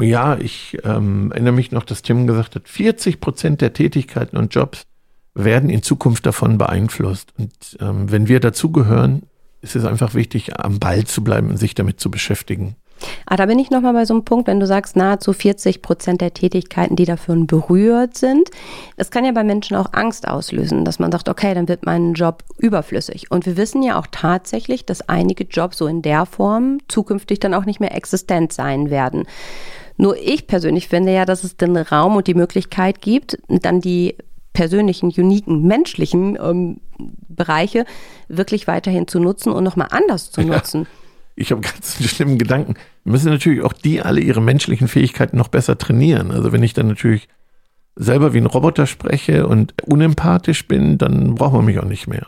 Ja, 0.00 0.36
ich 0.36 0.76
ähm, 0.84 1.32
erinnere 1.32 1.54
mich 1.54 1.72
noch, 1.72 1.84
dass 1.84 2.02
Tim 2.02 2.26
gesagt 2.26 2.54
hat, 2.54 2.68
40 2.68 3.20
Prozent 3.20 3.60
der 3.60 3.72
Tätigkeiten 3.72 4.36
und 4.36 4.54
Jobs 4.54 4.82
werden 5.34 5.70
in 5.70 5.82
Zukunft 5.82 6.26
davon 6.26 6.58
beeinflusst. 6.58 7.32
Und 7.38 7.78
ähm, 7.80 8.10
wenn 8.10 8.28
wir 8.28 8.40
dazugehören, 8.40 9.22
ist 9.62 9.76
es 9.76 9.84
einfach 9.84 10.14
wichtig, 10.14 10.58
am 10.58 10.78
Ball 10.78 11.04
zu 11.04 11.24
bleiben 11.24 11.50
und 11.50 11.56
sich 11.56 11.74
damit 11.74 12.00
zu 12.00 12.10
beschäftigen. 12.10 12.76
Ah, 13.26 13.36
da 13.36 13.46
bin 13.46 13.58
ich 13.58 13.70
nochmal 13.70 13.92
bei 13.92 14.04
so 14.04 14.14
einem 14.14 14.24
Punkt, 14.24 14.46
wenn 14.46 14.60
du 14.60 14.66
sagst, 14.66 14.96
nahezu 14.96 15.32
40 15.32 15.82
Prozent 15.82 16.20
der 16.20 16.34
Tätigkeiten, 16.34 16.96
die 16.96 17.04
dafür 17.04 17.36
berührt 17.36 18.16
sind. 18.16 18.50
Das 18.96 19.10
kann 19.10 19.24
ja 19.24 19.32
bei 19.32 19.44
Menschen 19.44 19.76
auch 19.76 19.92
Angst 19.92 20.28
auslösen, 20.28 20.84
dass 20.84 20.98
man 20.98 21.12
sagt, 21.12 21.28
okay, 21.28 21.54
dann 21.54 21.68
wird 21.68 21.84
mein 21.84 22.14
Job 22.14 22.44
überflüssig. 22.58 23.30
Und 23.30 23.46
wir 23.46 23.56
wissen 23.56 23.82
ja 23.82 23.98
auch 23.98 24.06
tatsächlich, 24.10 24.86
dass 24.86 25.08
einige 25.08 25.44
Jobs 25.44 25.78
so 25.78 25.86
in 25.86 26.02
der 26.02 26.26
Form 26.26 26.78
zukünftig 26.88 27.40
dann 27.40 27.54
auch 27.54 27.64
nicht 27.64 27.80
mehr 27.80 27.94
existent 27.94 28.52
sein 28.52 28.90
werden. 28.90 29.24
Nur 29.98 30.16
ich 30.16 30.46
persönlich 30.46 30.88
finde 30.88 31.12
ja, 31.12 31.24
dass 31.24 31.44
es 31.44 31.56
den 31.56 31.76
Raum 31.76 32.16
und 32.16 32.26
die 32.26 32.34
Möglichkeit 32.34 33.00
gibt, 33.00 33.38
dann 33.48 33.80
die 33.80 34.16
persönlichen, 34.52 35.10
uniken, 35.10 35.66
menschlichen 35.66 36.38
ähm, 36.40 36.80
Bereiche 37.28 37.84
wirklich 38.28 38.66
weiterhin 38.66 39.06
zu 39.06 39.20
nutzen 39.20 39.52
und 39.52 39.64
nochmal 39.64 39.88
anders 39.90 40.30
zu 40.30 40.42
nutzen. 40.42 40.82
Ja 40.82 41.05
ich 41.36 41.52
habe 41.52 41.60
ganz 41.62 42.02
schlimmen 42.02 42.38
Gedanken. 42.38 42.74
Müssen 43.04 43.30
natürlich 43.30 43.62
auch 43.62 43.72
die 43.72 44.02
alle 44.02 44.20
ihre 44.20 44.42
menschlichen 44.42 44.88
Fähigkeiten 44.88 45.36
noch 45.36 45.48
besser 45.48 45.78
trainieren. 45.78 46.32
Also 46.32 46.50
wenn 46.52 46.62
ich 46.62 46.74
dann 46.74 46.88
natürlich 46.88 47.28
selber 47.94 48.34
wie 48.34 48.38
ein 48.38 48.46
Roboter 48.46 48.86
spreche 48.86 49.46
und 49.46 49.74
unempathisch 49.84 50.66
bin, 50.66 50.98
dann 50.98 51.36
braucht 51.36 51.54
man 51.54 51.64
mich 51.64 51.78
auch 51.78 51.84
nicht 51.84 52.08
mehr. 52.08 52.26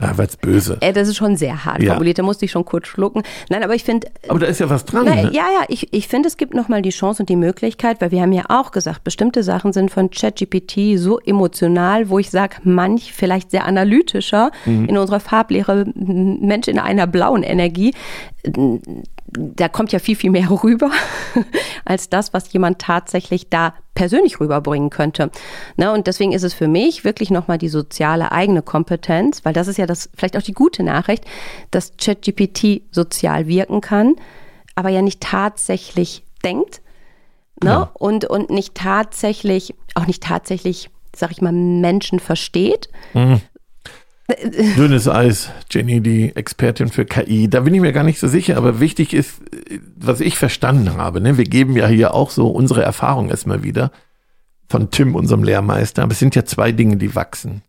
Ja, 0.00 0.18
weil's 0.18 0.36
böse. 0.36 0.76
Äh, 0.80 0.92
das 0.92 1.08
ist 1.08 1.16
schon 1.16 1.36
sehr 1.36 1.64
hart 1.64 1.80
ja. 1.80 1.92
formuliert, 1.92 2.18
da 2.18 2.24
musste 2.24 2.44
ich 2.44 2.50
schon 2.50 2.64
kurz 2.64 2.88
schlucken. 2.88 3.22
Nein, 3.48 3.62
aber 3.62 3.74
ich 3.74 3.84
finde. 3.84 4.08
Aber 4.28 4.40
da 4.40 4.46
ist 4.46 4.58
ja 4.58 4.68
was 4.68 4.84
dran. 4.84 5.04
Na, 5.06 5.14
ne? 5.14 5.30
Ja, 5.32 5.46
ja, 5.52 5.64
ich, 5.68 5.92
ich 5.92 6.08
finde, 6.08 6.26
es 6.28 6.36
gibt 6.36 6.52
nochmal 6.52 6.82
die 6.82 6.90
Chance 6.90 7.22
und 7.22 7.28
die 7.28 7.36
Möglichkeit, 7.36 8.00
weil 8.00 8.10
wir 8.10 8.20
haben 8.20 8.32
ja 8.32 8.44
auch 8.48 8.72
gesagt, 8.72 9.04
bestimmte 9.04 9.44
Sachen 9.44 9.72
sind 9.72 9.92
von 9.92 10.10
ChatGPT 10.10 10.98
so 10.98 11.20
emotional, 11.20 12.08
wo 12.08 12.18
ich 12.18 12.30
sage, 12.30 12.56
manch 12.64 13.12
vielleicht 13.12 13.52
sehr 13.52 13.66
analytischer 13.66 14.50
mhm. 14.64 14.86
in 14.86 14.98
unserer 14.98 15.20
Farblehre 15.20 15.86
Mensch 15.94 16.66
in 16.66 16.80
einer 16.80 17.06
blauen 17.06 17.44
Energie 17.44 17.94
da 19.26 19.68
kommt 19.68 19.92
ja 19.92 19.98
viel, 19.98 20.16
viel 20.16 20.30
mehr 20.30 20.50
rüber 20.62 20.90
als 21.84 22.08
das, 22.08 22.32
was 22.32 22.52
jemand 22.52 22.78
tatsächlich 22.78 23.48
da 23.48 23.74
persönlich 23.94 24.40
rüberbringen 24.40 24.90
könnte. 24.90 25.30
Ne, 25.76 25.92
und 25.92 26.06
deswegen 26.06 26.32
ist 26.32 26.42
es 26.42 26.54
für 26.54 26.68
mich 26.68 27.04
wirklich 27.04 27.30
nochmal 27.30 27.58
die 27.58 27.68
soziale 27.68 28.32
eigene 28.32 28.62
Kompetenz, 28.62 29.44
weil 29.44 29.52
das 29.52 29.68
ist 29.68 29.76
ja 29.76 29.86
das, 29.86 30.10
vielleicht 30.16 30.36
auch 30.36 30.42
die 30.42 30.52
gute 30.52 30.82
Nachricht, 30.82 31.24
dass 31.70 31.92
ChatGPT 31.96 32.82
sozial 32.90 33.46
wirken 33.46 33.80
kann, 33.80 34.14
aber 34.74 34.88
ja 34.88 35.02
nicht 35.02 35.20
tatsächlich 35.20 36.24
denkt. 36.44 36.80
Ne? 37.62 37.70
Ja. 37.70 37.90
Und, 37.94 38.24
und 38.24 38.50
nicht 38.50 38.74
tatsächlich, 38.74 39.74
auch 39.94 40.06
nicht 40.06 40.22
tatsächlich, 40.22 40.90
sag 41.14 41.30
ich 41.30 41.40
mal, 41.40 41.52
Menschen 41.52 42.18
versteht, 42.18 42.88
mhm. 43.14 43.40
Dünnes 44.76 45.06
Eis, 45.06 45.50
Jenny, 45.70 46.00
die 46.00 46.34
Expertin 46.34 46.88
für 46.88 47.04
KI. 47.04 47.48
Da 47.48 47.60
bin 47.60 47.74
ich 47.74 47.80
mir 47.80 47.92
gar 47.92 48.04
nicht 48.04 48.18
so 48.18 48.26
sicher, 48.26 48.56
aber 48.56 48.80
wichtig 48.80 49.12
ist, 49.12 49.42
was 49.96 50.20
ich 50.20 50.38
verstanden 50.38 50.96
habe. 50.96 51.20
Ne? 51.20 51.36
Wir 51.36 51.44
geben 51.44 51.76
ja 51.76 51.86
hier 51.88 52.14
auch 52.14 52.30
so 52.30 52.48
unsere 52.48 52.82
Erfahrung 52.82 53.28
erstmal 53.28 53.62
wieder 53.62 53.90
von 54.68 54.90
Tim, 54.90 55.14
unserem 55.14 55.44
Lehrmeister. 55.44 56.02
Aber 56.02 56.12
es 56.12 56.18
sind 56.18 56.34
ja 56.34 56.44
zwei 56.46 56.72
Dinge, 56.72 56.96
die 56.96 57.14
wachsen. 57.14 57.62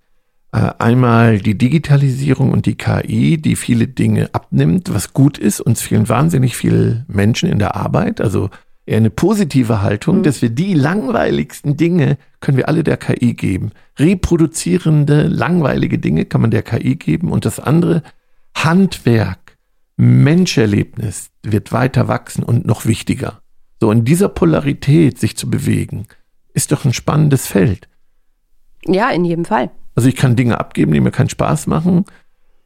Äh, 0.54 0.72
einmal 0.80 1.40
die 1.40 1.58
Digitalisierung 1.58 2.52
und 2.52 2.66
die 2.66 2.76
KI, 2.76 3.38
die 3.38 3.58
viele 3.58 3.88
Dinge 3.88 4.30
abnimmt, 4.32 4.94
was 4.94 5.14
gut 5.14 5.38
ist. 5.38 5.60
Uns 5.60 5.82
fehlen 5.82 6.08
wahnsinnig 6.08 6.56
viele 6.56 7.06
Menschen 7.10 7.50
in 7.50 7.60
der 7.60 7.76
Arbeit. 7.76 8.22
Also 8.22 8.50
eher 8.86 8.98
eine 8.98 9.10
positive 9.10 9.82
Haltung, 9.82 10.20
mhm. 10.20 10.24
dass 10.24 10.42
wir 10.42 10.50
die 10.50 10.74
langweiligsten 10.74 11.78
Dinge 11.78 12.18
können 12.40 12.58
wir 12.58 12.70
alle 12.70 12.84
der 12.84 12.98
KI 12.98 13.34
geben. 13.34 13.72
Reproduzierende, 13.98 15.24
langweilige 15.24 15.98
Dinge 15.98 16.26
kann 16.26 16.42
man 16.42 16.52
der 16.52 16.64
KI 16.64 16.96
geben. 16.96 17.32
Und 17.32 17.46
das 17.46 17.60
andere, 17.60 18.04
Handwerk, 18.56 19.58
Menscherlebnis 19.98 21.30
wird 21.44 21.72
weiter 21.72 22.08
wachsen 22.08 22.44
und 22.44 22.66
noch 22.66 22.86
wichtiger. 22.86 23.42
So 23.80 23.92
in 23.92 24.06
dieser 24.06 24.30
Polarität 24.30 25.20
sich 25.20 25.36
zu 25.36 25.50
bewegen, 25.50 26.08
ist 26.54 26.72
doch 26.72 26.86
ein 26.86 26.94
spannendes 26.94 27.48
Feld. 27.48 27.88
Ja, 28.86 29.10
in 29.10 29.26
jedem 29.26 29.46
Fall. 29.46 29.72
Also 29.96 30.10
ich 30.10 30.16
kann 30.16 30.36
Dinge 30.36 30.60
abgeben, 30.60 30.94
die 30.94 31.00
mir 31.00 31.12
keinen 31.12 31.30
Spaß 31.30 31.68
machen, 31.68 32.06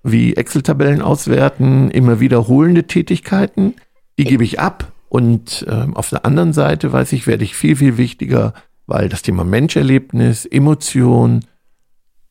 wie 0.03 0.35
Excel-Tabellen 0.35 1.01
auswerten, 1.01 1.91
immer 1.91 2.19
wiederholende 2.19 2.85
Tätigkeiten, 2.85 3.75
die 4.17 4.25
gebe 4.25 4.43
ich 4.43 4.59
ab 4.59 4.91
und 5.09 5.65
ähm, 5.67 5.97
auf 5.97 6.09
der 6.09 6.25
anderen 6.25 6.53
Seite 6.53 6.93
weiß 6.93 7.11
ich, 7.13 7.27
werde 7.27 7.43
ich 7.43 7.55
viel, 7.55 7.75
viel 7.75 7.97
wichtiger, 7.97 8.53
weil 8.85 9.09
das 9.09 9.23
Thema 9.23 9.43
Menscherlebnis, 9.43 10.45
Emotion 10.45 11.45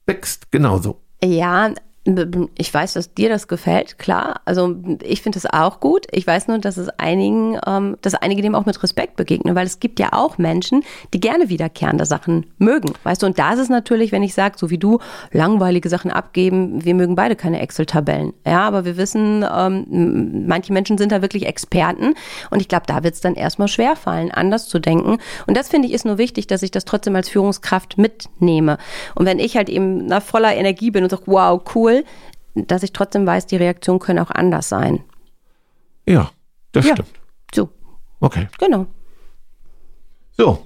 wächst 0.06 0.50
genauso. 0.50 1.00
Ja, 1.22 1.72
ich 2.56 2.72
weiß, 2.72 2.94
dass 2.94 3.14
dir 3.14 3.28
das 3.28 3.48
gefällt, 3.48 3.98
klar. 3.98 4.40
Also 4.44 4.76
ich 5.02 5.22
finde 5.22 5.38
es 5.38 5.46
auch 5.46 5.80
gut. 5.80 6.06
Ich 6.10 6.26
weiß 6.26 6.48
nur, 6.48 6.58
dass 6.58 6.76
es 6.76 6.88
einigen, 6.88 7.58
ähm, 7.66 7.96
dass 8.02 8.14
einige 8.14 8.42
dem 8.42 8.54
auch 8.54 8.66
mit 8.66 8.82
Respekt 8.82 9.16
begegnen, 9.16 9.54
weil 9.54 9.66
es 9.66 9.80
gibt 9.80 10.00
ja 10.00 10.12
auch 10.12 10.38
Menschen, 10.38 10.84
die 11.12 11.20
gerne 11.20 11.48
wiederkehrende 11.48 12.06
Sachen 12.06 12.46
mögen. 12.58 12.92
Weißt 13.02 13.22
du, 13.22 13.26
und 13.26 13.38
da 13.38 13.52
ist 13.52 13.60
es 13.60 13.68
natürlich, 13.68 14.12
wenn 14.12 14.22
ich 14.22 14.34
sage, 14.34 14.56
so 14.58 14.70
wie 14.70 14.78
du, 14.78 14.98
langweilige 15.32 15.88
Sachen 15.88 16.10
abgeben, 16.10 16.84
wir 16.84 16.94
mögen 16.94 17.14
beide 17.14 17.36
keine 17.36 17.60
Excel-Tabellen. 17.60 18.32
Ja, 18.46 18.60
aber 18.60 18.84
wir 18.84 18.96
wissen, 18.96 19.44
ähm, 19.50 20.46
manche 20.46 20.72
Menschen 20.72 20.98
sind 20.98 21.12
da 21.12 21.22
wirklich 21.22 21.46
Experten 21.46 22.14
und 22.50 22.60
ich 22.60 22.68
glaube, 22.68 22.86
da 22.86 23.04
wird 23.04 23.14
es 23.14 23.20
dann 23.20 23.34
erstmal 23.34 23.68
schwerfallen, 23.68 24.30
anders 24.30 24.68
zu 24.68 24.78
denken. 24.78 25.18
Und 25.46 25.56
das 25.56 25.68
finde 25.68 25.88
ich 25.88 25.94
ist 25.94 26.04
nur 26.04 26.18
wichtig, 26.18 26.46
dass 26.46 26.62
ich 26.62 26.70
das 26.70 26.84
trotzdem 26.84 27.16
als 27.16 27.28
Führungskraft 27.28 27.98
mitnehme. 27.98 28.78
Und 29.14 29.26
wenn 29.26 29.38
ich 29.38 29.56
halt 29.56 29.68
eben 29.68 30.06
na, 30.06 30.20
voller 30.20 30.54
Energie 30.54 30.90
bin 30.90 31.04
und 31.04 31.10
sage, 31.10 31.22
wow, 31.26 31.60
cool, 31.74 31.97
dass 32.54 32.82
ich 32.82 32.92
trotzdem 32.92 33.26
weiß, 33.26 33.46
die 33.46 33.56
Reaktionen 33.56 34.00
können 34.00 34.18
auch 34.18 34.30
anders 34.30 34.68
sein. 34.68 35.02
Ja, 36.06 36.30
das 36.72 36.86
ja. 36.86 36.94
stimmt. 36.94 37.10
So. 37.54 37.68
Okay. 38.20 38.48
Genau. 38.58 38.86
So. 40.36 40.64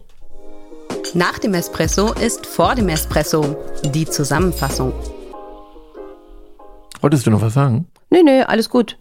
Nach 1.14 1.38
dem 1.38 1.54
Espresso 1.54 2.12
ist 2.12 2.46
vor 2.46 2.74
dem 2.74 2.88
Espresso 2.88 3.56
die 3.84 4.06
Zusammenfassung. 4.06 4.92
Wolltest 7.00 7.26
du 7.26 7.30
noch 7.30 7.42
was 7.42 7.54
sagen? 7.54 7.88
Nö, 8.10 8.22
nö, 8.22 8.42
alles 8.44 8.70
gut. 8.70 8.98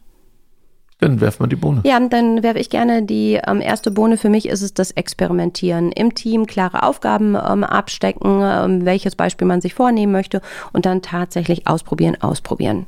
Dann 1.02 1.20
werf 1.20 1.40
mal 1.40 1.48
die 1.48 1.56
Bohne. 1.56 1.82
Ja, 1.84 2.00
dann 2.00 2.44
werfe 2.44 2.60
ich 2.60 2.70
gerne 2.70 3.02
die 3.02 3.40
ähm, 3.48 3.60
erste 3.60 3.90
Bohne. 3.90 4.18
Für 4.18 4.30
mich 4.30 4.48
ist 4.48 4.62
es 4.62 4.76
das 4.76 4.92
Experimentieren 4.92 5.92
im 5.92 6.14
Team, 6.14 6.46
klare 6.46 6.84
Aufgaben 6.84 7.36
ähm, 7.36 7.64
abstecken, 7.64 8.40
ähm, 8.44 8.86
welches 8.86 9.16
Beispiel 9.16 9.48
man 9.48 9.62
sich 9.62 9.74
vornehmen 9.74 10.12
möchte 10.12 10.42
und 10.74 10.86
dann 10.86 11.02
tatsächlich 11.02 11.68
ausprobieren, 11.68 12.22
ausprobieren. 12.22 12.86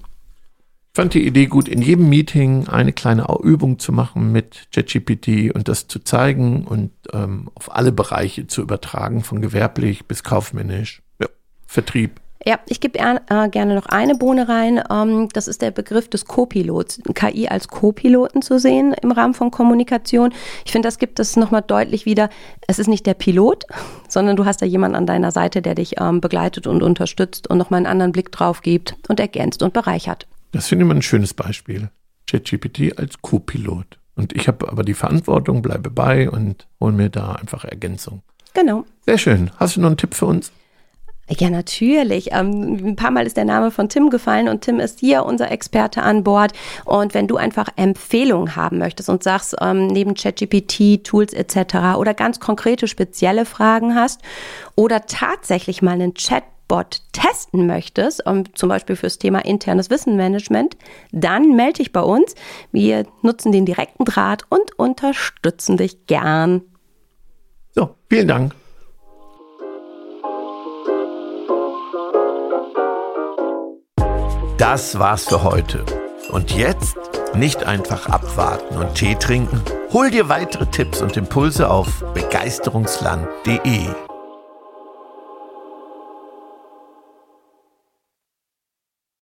Ich 0.96 1.02
fand 1.02 1.16
die 1.16 1.26
Idee 1.26 1.48
gut, 1.48 1.68
in 1.68 1.82
jedem 1.82 2.08
Meeting 2.08 2.68
eine 2.68 2.94
kleine 2.94 3.26
Übung 3.42 3.80
zu 3.80 3.92
machen 3.92 4.32
mit 4.32 4.68
ChatGPT 4.72 5.52
und 5.52 5.68
das 5.68 5.88
zu 5.88 5.98
zeigen 5.98 6.66
und 6.66 6.92
ähm, 7.14 7.50
auf 7.56 7.76
alle 7.76 7.92
Bereiche 7.92 8.46
zu 8.46 8.62
übertragen, 8.62 9.24
von 9.24 9.42
gewerblich 9.42 10.06
bis 10.06 10.24
kaufmännisch, 10.24 11.02
ja, 11.20 11.28
Vertrieb. 11.66 12.22
Ja, 12.46 12.60
ich 12.68 12.82
gebe 12.82 13.00
äh, 13.00 13.50
gerne 13.50 13.76
noch 13.76 13.86
eine 13.86 14.16
Bohne 14.16 14.50
rein. 14.50 14.84
Ähm, 14.90 15.30
das 15.32 15.48
ist 15.48 15.62
der 15.62 15.72
Begriff 15.72 16.10
des 16.10 16.26
Co-Pilots. 16.26 17.00
KI 17.14 17.48
als 17.48 17.70
Co-Piloten 17.70 18.42
zu 18.42 18.60
sehen 18.60 18.94
im 19.02 19.12
Rahmen 19.12 19.34
von 19.34 19.50
Kommunikation. 19.50 20.34
Ich 20.66 20.74
finde, 20.74 20.88
das 20.88 21.00
gibt 21.00 21.20
es 21.20 21.38
nochmal 21.38 21.62
deutlich 21.62 22.06
wieder. 22.06 22.30
Es 22.68 22.80
ist 22.80 22.88
nicht 22.88 23.06
der 23.06 23.14
Pilot, 23.14 23.64
sondern 24.10 24.36
du 24.36 24.46
hast 24.46 24.62
da 24.62 24.66
jemanden 24.66 24.98
an 24.98 25.06
deiner 25.06 25.32
Seite, 25.32 25.62
der 25.62 25.76
dich 25.76 26.02
ähm, 26.02 26.20
begleitet 26.20 26.68
und 26.68 26.84
unterstützt 26.84 27.48
und 27.48 27.58
nochmal 27.58 27.78
einen 27.78 27.88
anderen 27.88 28.12
Blick 28.12 28.32
drauf 28.32 28.62
gibt 28.62 28.96
und 29.08 29.20
ergänzt 29.22 29.64
und 29.64 29.74
bereichert. 29.74 30.28
Das 30.52 30.68
finde 30.68 30.84
ich 30.84 30.90
mal 30.90 30.96
ein 30.96 31.02
schönes 31.02 31.34
Beispiel. 31.34 31.90
ChatGPT 32.30 32.98
als 32.98 33.22
Co-Pilot. 33.22 34.00
Und 34.16 34.34
ich 34.34 34.48
habe 34.48 34.68
aber 34.68 34.84
die 34.84 34.94
Verantwortung, 34.94 35.62
bleibe 35.62 35.90
bei 35.90 36.30
und 36.30 36.68
hole 36.80 36.94
mir 36.94 37.10
da 37.10 37.34
einfach 37.34 37.64
Ergänzung. 37.66 38.22
Genau. 38.54 38.86
Sehr 39.06 39.18
schön. 39.18 39.50
Hast 39.58 39.78
du 39.78 39.82
noch 39.82 39.88
einen 39.88 39.98
Tipp 39.98 40.14
für 40.14 40.28
uns? 40.28 40.52
Ja, 41.30 41.50
natürlich. 41.50 42.34
Ähm, 42.34 42.86
ein 42.86 42.96
paar 42.98 43.12
Mal 43.12 43.26
ist 43.26 43.38
der 43.38 43.46
Name 43.46 43.72
von 43.72 43.88
Tim 43.88 44.10
gefallen 44.10 44.50
und 44.50 44.62
Tim 44.62 44.80
ist 44.80 45.00
hier 45.00 45.26
unser 45.26 45.52
Experte 45.52 46.04
an 46.04 46.24
Bord. 46.24 46.52
Und 46.84 47.14
wenn 47.14 47.28
du 47.28 47.38
einfach 47.38 47.70
Empfehlungen 47.78 48.58
haben 48.58 48.78
möchtest 48.78 49.08
und 49.08 49.24
sagst, 49.24 49.56
ähm, 49.62 49.88
neben 49.88 50.16
ChatGPT, 50.16 51.04
Tools 51.04 51.34
etc. 51.34 51.98
oder 51.98 52.14
ganz 52.14 52.42
konkrete 52.42 52.88
spezielle 52.88 53.46
Fragen 53.46 53.96
hast 53.96 54.22
oder 54.76 55.06
tatsächlich 55.06 55.82
mal 55.82 55.94
einen 55.94 56.14
Chatbot 56.14 57.02
testen 57.14 57.68
möchtest, 57.68 58.26
um, 58.26 58.54
zum 58.54 58.68
Beispiel 58.68 58.98
fürs 58.98 59.18
Thema 59.18 59.46
internes 59.46 59.90
Wissenmanagement, 59.90 60.76
dann 61.14 61.56
melde 61.56 61.78
dich 61.78 61.94
bei 61.94 62.02
uns. 62.02 62.36
Wir 62.74 63.06
nutzen 63.22 63.54
den 63.54 63.66
direkten 63.66 64.04
Draht 64.04 64.44
und 64.50 64.78
unterstützen 64.78 65.78
dich 65.78 66.06
gern. 66.06 66.64
So, 67.72 67.96
vielen 68.10 68.28
Dank. 68.28 68.56
Das 74.58 75.00
war's 75.00 75.26
für 75.26 75.44
heute. 75.44 75.84
Und 76.30 76.56
jetzt 76.56 76.96
nicht 77.34 77.64
einfach 77.64 78.08
abwarten 78.08 78.78
und 78.78 78.96
Tee 78.96 79.16
trinken. 79.16 79.62
Hol 79.92 80.12
dir 80.12 80.30
weitere 80.30 80.68
Tipps 80.68 81.02
und 81.02 81.18
Impulse 81.18 81.70
auf 81.70 82.04
begeisterungsland.de. 82.14 84.13